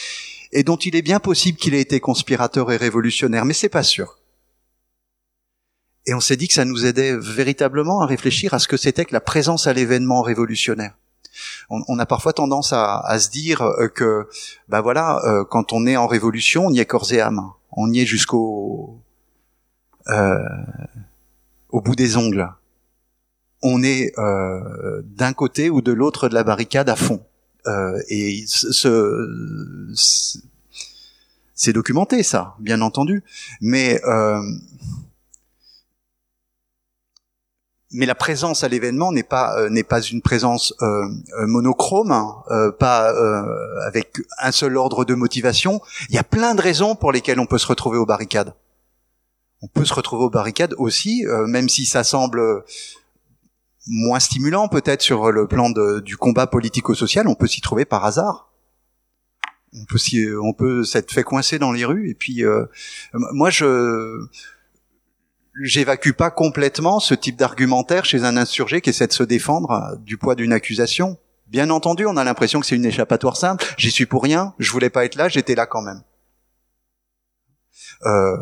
[0.53, 3.83] et dont il est bien possible qu'il ait été conspirateur et révolutionnaire, mais c'est pas
[3.83, 4.19] sûr.
[6.07, 9.05] Et on s'est dit que ça nous aidait véritablement à réfléchir à ce que c'était
[9.05, 10.95] que la présence à l'événement révolutionnaire
[11.71, 14.29] on, a parfois tendance à, se dire euh, que,
[14.69, 17.93] bah voilà, euh, quand on est en révolution, on y est corps et âme, on
[17.93, 19.01] y est jusqu'au
[20.09, 20.39] euh,
[21.71, 22.49] au bout des ongles.
[23.63, 27.25] On est d'un côté ou de l'autre de la barricade à fond.
[28.09, 29.89] et ce,
[31.55, 33.23] c'est documenté ça, bien entendu.
[33.61, 34.01] Mais
[37.93, 41.05] mais la présence à l'événement n'est pas euh, n'est pas une présence euh,
[41.39, 43.13] euh monochrome, hein, euh, pas
[43.87, 45.81] avec un seul ordre de motivation.
[46.09, 48.55] Il y a plein de raisons pour lesquelles on peut se retrouver aux barricades.
[49.61, 52.65] On peut se retrouver aux barricades aussi, même si ça semble
[53.87, 58.05] moins stimulant peut-être sur le plan de, du combat politico-social, on peut s'y trouver par
[58.05, 58.51] hasard.
[59.73, 59.99] On peut,
[60.43, 62.43] on peut s'être fait coincer dans les rues et puis
[63.13, 64.19] moi je
[65.61, 69.97] j'évacue pas complètement ce type d'argumentaire chez un insurgé qui essaie de se défendre euh,
[69.99, 71.19] du poids d'une accusation.
[71.47, 73.65] Bien entendu, on a l'impression que c'est une échappatoire simple.
[73.77, 74.55] J'y suis pour rien.
[74.59, 75.29] Je voulais pas être là.
[75.29, 76.03] J'étais là quand même.
[78.07, 78.37] Euh,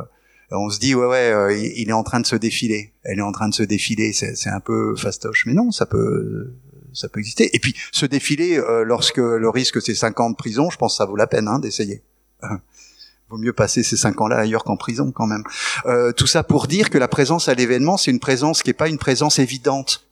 [0.52, 2.94] on se dit ouais ouais, euh, il est en train de se défiler.
[3.02, 4.12] Elle est en train de se défiler.
[4.12, 6.54] C'est un peu fastoche, mais non, ça peut
[6.92, 7.50] ça peut exister.
[7.54, 10.94] Et puis se défiler euh, lorsque le risque c'est 5 ans de prison, je pense
[10.94, 12.02] que ça vaut la peine hein, d'essayer
[13.30, 15.44] vaut mieux passer ces cinq ans-là ailleurs qu'en prison quand même.
[15.86, 18.74] Euh, tout ça pour dire que la présence à l'événement, c'est une présence qui n'est
[18.74, 20.06] pas une présence évidente.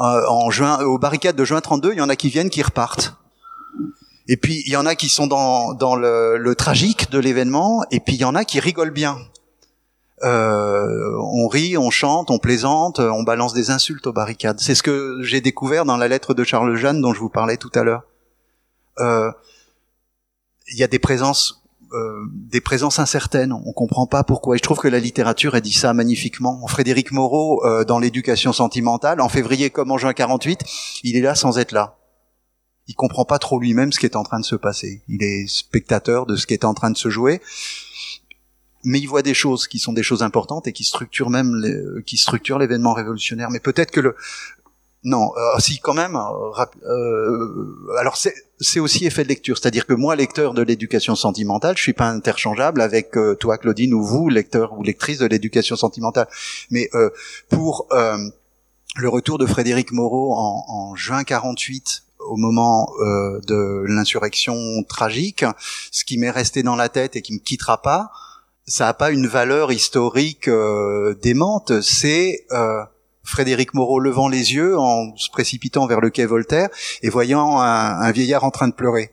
[0.00, 2.62] Euh, en juin, aux barricades de juin 32, il y en a qui viennent, qui
[2.62, 3.16] repartent.
[4.28, 7.84] Et puis il y en a qui sont dans, dans le, le tragique de l'événement,
[7.90, 9.16] et puis il y en a qui rigolent bien.
[10.22, 14.60] Euh, on rit, on chante, on plaisante, on balance des insultes aux barricades.
[14.60, 17.56] C'est ce que j'ai découvert dans la lettre de Charles Jeanne dont je vous parlais
[17.56, 18.02] tout à l'heure.
[18.98, 19.30] Euh,
[20.68, 23.52] il y a des présences euh, des présences incertaines.
[23.52, 24.56] On comprend pas pourquoi.
[24.56, 26.66] Et je trouve que la littérature a dit ça magnifiquement.
[26.66, 30.60] Frédéric Moreau, euh, dans l'éducation sentimentale, en février comme en juin 48,
[31.04, 31.98] il est là sans être là.
[32.88, 35.02] Il comprend pas trop lui-même ce qui est en train de se passer.
[35.08, 37.40] Il est spectateur de ce qui est en train de se jouer,
[38.84, 42.02] mais il voit des choses qui sont des choses importantes et qui structurent même les,
[42.04, 43.50] qui structurent l'événement révolutionnaire.
[43.50, 44.16] Mais peut-être que le,
[45.06, 46.16] non, euh, si quand même.
[46.16, 51.76] Euh, euh, alors c'est aussi effet de lecture, c'est-à-dire que moi, lecteur de l'éducation sentimentale,
[51.76, 56.26] je suis pas interchangeable avec toi, Claudine, ou vous, lecteur ou lectrice de l'éducation sentimentale.
[56.70, 56.90] Mais
[57.48, 65.44] pour le retour de Frédéric Moreau en, en juin 48 au moment de l'insurrection tragique,
[65.92, 68.10] ce qui m'est resté dans la tête et qui me quittera pas,
[68.66, 70.50] ça a pas une valeur historique
[71.22, 72.44] démente, c'est
[73.26, 76.68] Frédéric Moreau levant les yeux en se précipitant vers le quai Voltaire
[77.02, 79.12] et voyant un, vieillard en train de pleurer.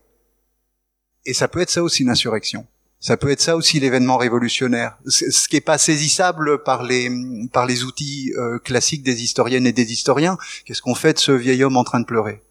[1.25, 2.67] Et ça peut être ça aussi une insurrection.
[2.99, 4.97] Ça peut être ça aussi l'événement révolutionnaire.
[5.07, 10.37] Ce qui est pas saisissable par les outils euh, classiques des historiennes et des historiens.
[10.65, 12.41] Qu'est-ce qu'on fait de ce vieil homme en train de pleurer?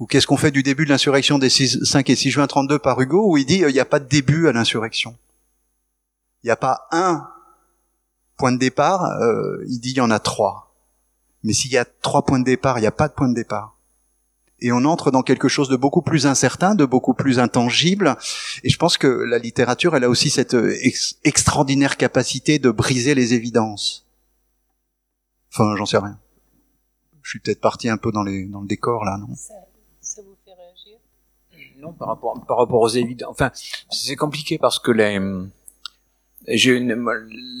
[0.00, 3.00] Ou qu'est-ce qu'on fait du début de l'insurrection des 5 et 6 juin 32 par
[3.00, 5.16] Hugo où il dit euh, il n'y a pas de début à l'insurrection.
[6.42, 7.28] Il n'y a pas un
[8.42, 9.04] point de départ.
[9.20, 10.74] Euh, il dit il y en a trois.
[11.44, 13.34] Mais s'il y a trois points de départ, il n'y a pas de point de
[13.34, 13.76] départ
[14.62, 18.16] et on entre dans quelque chose de beaucoup plus incertain, de beaucoup plus intangible.
[18.62, 20.76] Et je pense que la littérature, elle a aussi cette euh,
[21.24, 24.06] extraordinaire capacité de briser les évidences.
[25.52, 26.16] Enfin, j'en sais rien.
[27.22, 29.34] Je suis peut-être parti un peu dans, les, dans le décor là, non?
[29.34, 29.54] Ça,
[30.00, 30.98] ça vous fait réagir?
[31.80, 33.32] Non, par rapport, par rapport aux évidences.
[33.32, 33.50] Enfin,
[33.90, 35.18] c'est compliqué parce que les
[36.48, 36.80] j'ai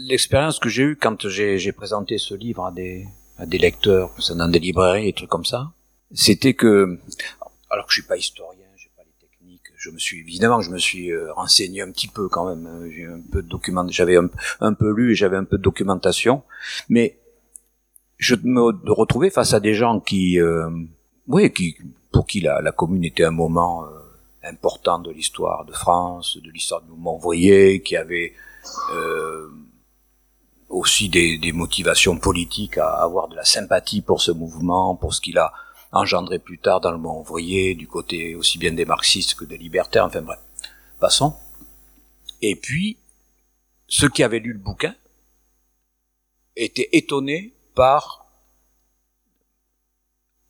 [0.08, 3.06] l'expérience que j'ai eue quand j'ai présenté ce livre à des,
[3.38, 5.72] à des lecteurs, dans des librairies et trucs comme ça
[6.14, 6.98] c'était que,
[7.70, 10.70] alors que je suis pas historien, j'ai pas les techniques, je me suis évidemment, je
[10.70, 12.66] me suis euh, renseigné un petit peu quand même.
[12.66, 15.62] Hein, j'ai un peu de document, j'avais un, peu lu et j'avais un peu de
[15.62, 16.42] documentation,
[16.88, 17.18] mais
[18.18, 20.70] je me retrouvais face à des gens qui, euh,
[21.28, 21.76] oui, qui
[22.12, 23.88] pour qui la, commune était un moment euh,
[24.44, 28.34] important de l'histoire de France, de l'histoire du mouvement ouvrier, qui avait
[30.68, 35.20] aussi des, des, motivations politiques à avoir de la sympathie pour ce mouvement, pour ce
[35.20, 35.52] qu'il a
[35.92, 39.58] engendré plus tard dans le monde ouvrier, du côté aussi bien des marxistes que des
[39.58, 40.40] libertaires, enfin bref.
[40.98, 41.36] Passons.
[42.40, 42.98] Et puis,
[43.86, 44.94] ceux qui avaient lu le bouquin
[46.56, 48.26] étaient étonnés par,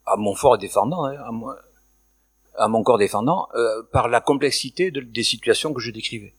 [0.06, 1.16] à mon fort défendant, hein,
[2.56, 6.34] à, mon, corps défendant, euh, par la complexité des situations que je décrivais.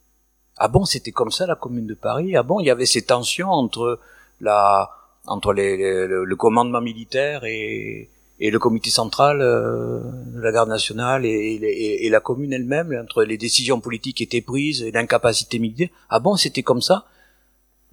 [0.57, 2.35] Ah bon, c'était comme ça la Commune de Paris.
[2.35, 3.99] Ah bon, il y avait ces tensions entre
[4.39, 4.89] la,
[5.25, 10.01] entre le commandement militaire et, et le comité central euh,
[10.35, 14.83] de la garde nationale et, la commune elle-même, entre les décisions politiques qui étaient prises
[14.83, 15.87] et l'incapacité militaire.
[16.09, 17.05] Ah bon, c'était comme ça?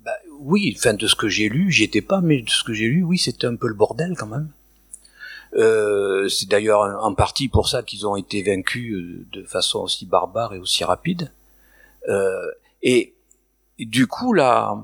[0.05, 2.73] Bah, Oui, enfin de ce que j'ai lu, j'y étais pas, mais de ce que
[2.73, 4.49] j'ai lu, oui, c'était un peu le bordel quand même.
[5.55, 10.05] Euh, c'est d'ailleurs en partie pour ça qu'ils ont été vaincus euh, de façon aussi
[10.05, 11.31] barbare et aussi rapide.
[12.83, 13.15] Et,
[13.79, 14.77] du coup là,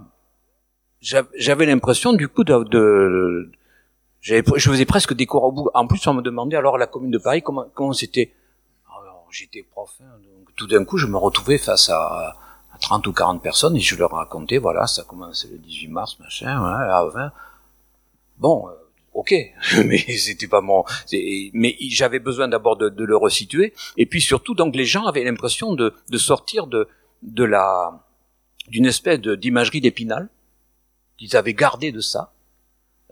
[1.01, 3.51] j'avais l'impression du coup de
[4.27, 5.71] je faisais presque des cours au bout.
[5.75, 8.33] En plus, on me demandait alors la commune de Paris comment comment c'était.
[8.91, 12.37] Alors j'étais prof, hein, donc tout d'un coup, je me retrouvais face à,
[12.73, 16.19] à, 30 ou 40 personnes et je leur racontais, voilà, ça commençait le 18 mars,
[16.19, 17.33] machin, à 20.
[18.39, 18.73] Bon, euh,
[19.15, 19.35] ok,
[19.85, 20.85] mais c'était pas mon.
[21.53, 25.25] Mais j'avais besoin d'abord de, de, le resituer, et puis surtout, donc les gens avaient
[25.25, 26.89] l'impression de, de sortir de
[27.23, 28.03] de la
[28.69, 30.29] d'une espèce d'imagerie d'épinal
[31.19, 32.33] qu'ils avaient gardé de ça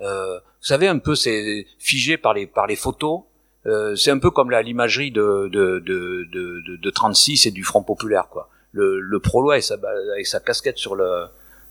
[0.00, 3.22] euh, vous savez un peu c'est figé par les par les photos.
[3.66, 7.82] Euh, c'est un peu comme l'imagerie de de, de, de, de 36 et du Front
[7.82, 8.48] populaire quoi.
[8.72, 9.74] Le, le prolo avec sa,
[10.12, 11.26] avec sa casquette sur le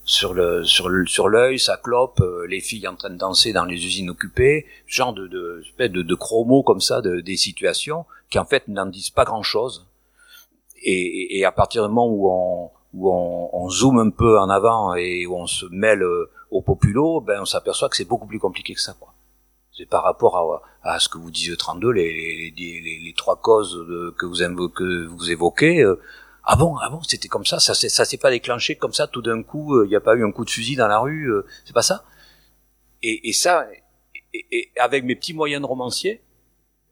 [0.05, 3.53] sur le sur le, sur l'œil, sa clope, euh, les filles en train de danser
[3.53, 8.05] dans les usines occupées, genre de de de, de chromos comme ça, de, des situations
[8.29, 9.85] qui en fait n'en disent pas grand chose.
[10.83, 14.49] Et, et à partir du moment où on où on, on zoome un peu en
[14.49, 16.03] avant et où on se mêle
[16.51, 19.13] au populo, ben on s'aperçoit que c'est beaucoup plus compliqué que ça, quoi.
[19.75, 23.37] C'est par rapport à, à, ce que vous disiez 32, les, les, les, les trois
[23.37, 23.83] causes
[24.17, 25.81] que vous que vous évoquez.
[25.81, 25.99] Euh,
[26.43, 29.23] ah bon, ah bon, c'était comme ça, ça, ça s'est pas déclenché comme ça tout
[29.23, 29.75] d'un coup.
[29.75, 31.73] Euh, il n'y a pas eu un coup de fusil dans la rue, euh, c'est
[31.73, 32.03] pas ça?
[33.01, 33.65] Et, et ça,
[34.33, 36.21] et, et, avec mes petits moyens de romancier,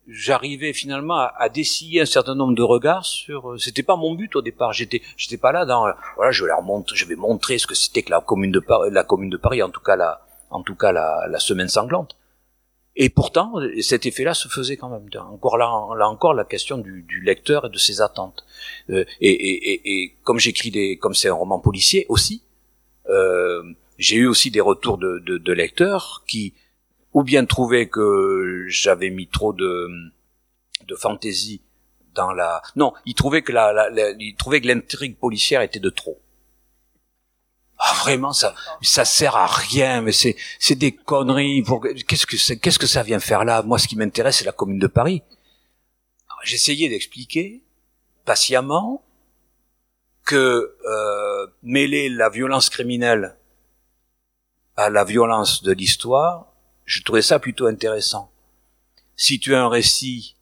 [0.07, 3.51] j'arrivais finalement à, à, dessiller un certain nombre de regards sur.
[3.51, 4.73] Euh, c'était pas mon but au départ.
[4.73, 5.87] J'étais, j'étais pas là dans.
[5.87, 8.51] Euh, voilà, je vais leur montrer, je vais montrer ce que c'était que la commune
[8.51, 11.39] de Paris, la commune de Paris, en tout cas la, en tout cas la, la
[11.39, 12.15] semaine sanglante.
[12.95, 15.07] Et pourtant, cet effet-là se faisait quand même.
[15.31, 15.65] Encore là,
[15.97, 18.45] là encore, la question du, du lecteur et de ses attentes.
[18.89, 22.43] Euh, et, et, et, et, comme j'écris des, comme c'est un roman policier aussi,
[23.09, 23.63] euh,
[23.97, 26.53] j'ai eu aussi des retours de, de, de lecteurs qui
[27.13, 29.87] ou bien trouver que j'avais mis trop de,
[30.87, 31.61] de fantaisie
[32.13, 32.61] dans la.
[32.75, 36.19] Non, il trouvait que la, la, trouvait que l'intrigue policière était de trop.
[37.83, 38.53] Ah, vraiment, ça,
[38.83, 41.63] ça sert à rien, mais c'est, c'est des conneries.
[42.07, 43.63] Qu'est-ce que c'est, qu'est-ce que ça vient faire là?
[43.63, 45.23] Moi, ce qui m'intéresse, c'est la Commune de Paris.
[46.43, 47.63] J'essayais d'expliquer
[48.23, 49.03] patiemment
[50.25, 53.35] que euh, mêler la violence criminelle
[54.77, 56.50] à la violence de l'histoire,
[56.91, 58.29] je trouvais ça plutôt intéressant.
[59.15, 60.35] Si tu as un récit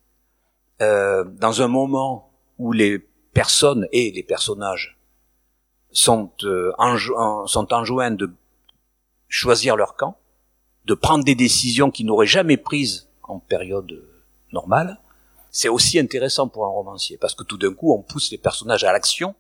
[0.82, 2.98] euh, dans un moment où les
[3.34, 4.98] personnes et les personnages
[5.92, 6.72] sont, euh,
[7.46, 8.34] sont enjoints de
[9.28, 10.18] choisir leur camp,
[10.86, 14.04] de prendre des décisions qu'ils n'auraient jamais prises en période
[14.52, 15.00] normale,
[15.52, 18.84] c'est aussi intéressant pour un romancier, parce que tout d'un coup, on pousse les personnages
[18.84, 19.36] à l'action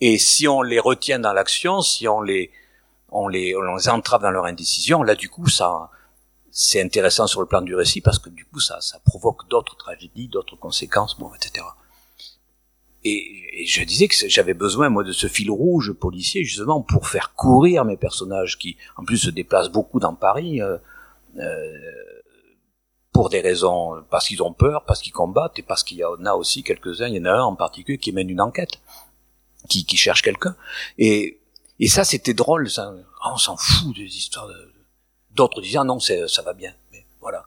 [0.00, 2.50] Et si on les retient dans l'action, si on les,
[3.10, 5.90] on les, on les entrave dans leur indécision, là du coup ça,
[6.60, 9.76] c'est intéressant sur le plan du récit parce que du coup ça, ça provoque d'autres
[9.76, 11.64] tragédies, d'autres conséquences, bon, etc.
[13.04, 17.34] Et, je disais que j'avais besoin moi de ce fil rouge policier justement pour faire
[17.34, 20.78] courir mes personnages qui en plus se déplacent beaucoup dans Paris euh,
[21.38, 21.78] euh,
[23.12, 26.24] pour des raisons parce qu'ils ont peur, parce qu'ils combattent et parce qu'il y en
[26.26, 28.80] a aussi quelques-uns, il y en a un en particulier qui mène une enquête,
[29.68, 30.56] qui, qui cherche quelqu'un.
[30.98, 31.40] Et,
[31.78, 32.92] et ça c'était drôle, ça,
[33.24, 34.50] on s'en fout des histoires.
[35.34, 37.44] D'autres disaient ah non ça va bien, mais voilà.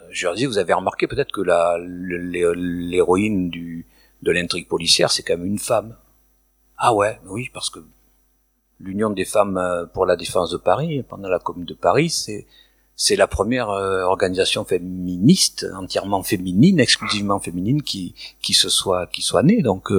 [0.00, 1.42] Euh, je leur disais vous avez remarqué peut-être que
[1.80, 3.86] l'héroïne du
[4.22, 5.96] de l'intrigue policière, c'est quand même une femme.
[6.78, 7.80] Ah ouais, oui, parce que
[8.80, 12.46] l'Union des femmes euh, pour la défense de Paris, pendant la Commune de Paris, c'est
[12.96, 19.20] c'est la première euh, organisation féministe, entièrement féminine, exclusivement féminine, qui qui se soit qui
[19.20, 19.62] soit née.
[19.62, 19.90] Donc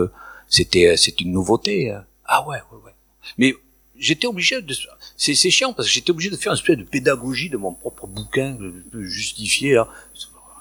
[0.47, 1.95] c'était c'est une nouveauté.
[2.25, 2.95] Ah ouais, ouais, ouais.
[3.37, 3.53] Mais
[3.97, 4.73] j'étais obligé de
[5.17, 8.07] c'est chiant parce que j'étais obligé de faire une espèce de pédagogie de mon propre
[8.07, 9.73] bouquin, de justifier.
[9.73, 9.87] Là.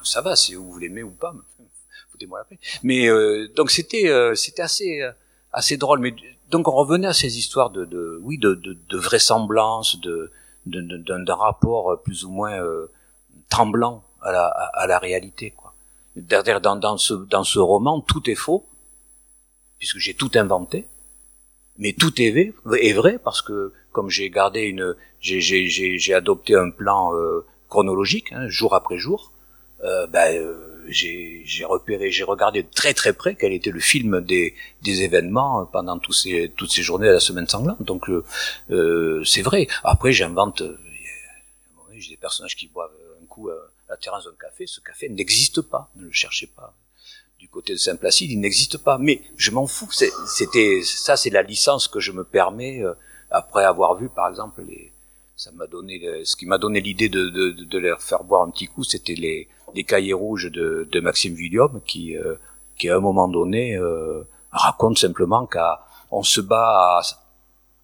[0.04, 1.34] Ça va, si vous l'aimez ou pas
[2.26, 2.46] moi
[2.82, 5.12] Mais euh, donc c'était euh, c'était assez euh,
[5.52, 6.00] assez drôle.
[6.00, 6.14] Mais
[6.50, 10.30] donc on revenait à ces histoires de, de oui de, de, de vraisemblance, de
[10.66, 12.58] d'un rapport plus ou moins
[13.50, 15.50] tremblant à la, à, la réalité.
[15.50, 15.74] Quoi.
[16.16, 18.66] Derrière dans, dans ce dans ce roman, tout est faux
[19.76, 20.86] puisque j'ai tout inventé,
[21.78, 27.12] mais tout est vrai, parce que comme j'ai gardé une j'ai adopté un plan
[27.68, 29.32] chronologique hein, jour après jour,
[29.82, 30.40] euh, ben
[30.88, 34.54] j'ai repéré, j'ai regardé de très très près quel était le film des,
[34.84, 37.82] événements pendant ces, toutes ces journées à la semaine sanglante.
[37.82, 38.24] Donc euh,
[38.70, 39.66] euh c'est vrai.
[39.82, 40.78] Après j'invente, euh,
[41.96, 42.90] j'ai des personnages qui boivent
[43.22, 43.56] un coup à
[43.88, 44.66] la terrasse d'un café.
[44.66, 46.74] Ce café n'existe pas, ne le cherchez pas.
[47.44, 48.96] Du côté de Saint-Placide, il n'existe pas.
[48.96, 49.90] Mais je m'en fous.
[49.92, 52.94] C'était ça, c'est la licence que je me permets euh,
[53.30, 54.92] après avoir vu, par exemple, les
[55.36, 58.50] ça m'a donné ce qui m'a donné l'idée de, de, de, leur faire boire un
[58.50, 62.36] petit coup, c'était les, les cahiers rouges de, de Maxime Villium qui, euh,
[62.78, 64.22] qui à un moment donné euh,
[64.52, 67.02] raconte simplement qu'on se bat à,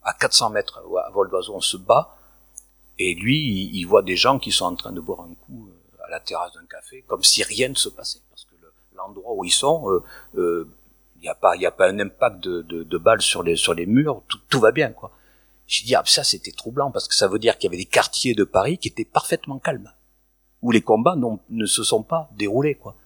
[0.05, 2.17] à 400 mètres à vol d'oiseau, on se bat
[2.99, 6.07] et lui il, voit des gens qui sont en train de boire un coup euh,
[6.07, 8.21] à la terrasse d'un café comme si rien ne se passait
[9.15, 10.03] l'endroit où ils sont
[10.35, 13.87] il n'y a pas a pas un impact de, de, balles sur les sur les
[13.87, 15.11] murs tout, tout va bien quoi
[15.67, 17.91] j'ai dit ah ça c'était troublant parce que ça veut dire qu'il y avait des
[17.91, 19.93] quartiers de Paris qui étaient parfaitement calmes
[20.63, 21.17] où les combats
[21.49, 22.97] ne se sont pas déroulés quoi.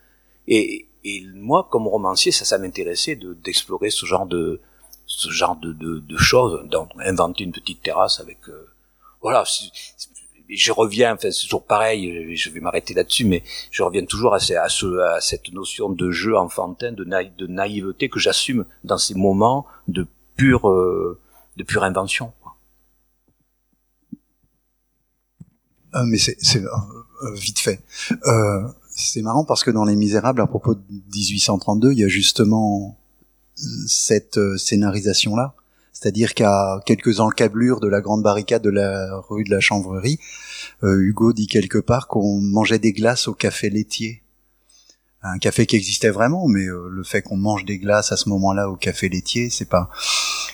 [0.47, 4.61] Et, et moi, comme romancier, ça, ça m'intéressait d'explorer ce genre de
[5.07, 8.71] ce genre de, de, choses, donc inventer une petite terrasse avec euh,
[9.21, 9.45] voilà.
[10.49, 12.37] Je reviens, enfin c'est toujours pareil.
[12.37, 16.11] Je vais m'arrêter là-dessus, mais je reviens toujours à, à, ce, à cette notion de
[16.11, 21.21] jeu enfantin, de, naïveté que j'assume dans ces moments de pure euh,
[21.57, 22.33] de pure invention.
[25.95, 26.37] Euh, mais c'est
[27.25, 27.81] euh, vite fait.
[28.27, 32.09] Euh, c'est marrant parce que dans Les Misérables, à propos de 1832, il y a
[32.09, 32.99] justement
[33.87, 35.55] cette euh, scénarisation-là.
[35.95, 40.19] C'est-à-dire qu'à quelques encablures de la grande barricade de la rue de la Chanvrerie,
[40.83, 44.23] Hugo dit quelque part qu'on mangeait des glaces au café laitier.
[45.23, 48.69] Un café qui existait vraiment, mais le fait qu'on mange des glaces à ce moment-là
[48.69, 49.89] au café laitier, c'est pas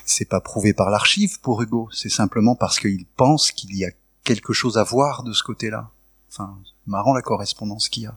[0.04, 1.88] c'est pas prouvé par l'archive pour Hugo.
[1.92, 3.90] C'est simplement parce qu'il pense qu'il y a
[4.24, 5.90] quelque chose à voir de ce côté-là.
[6.30, 8.16] Enfin, marrant la correspondance qu'il y a.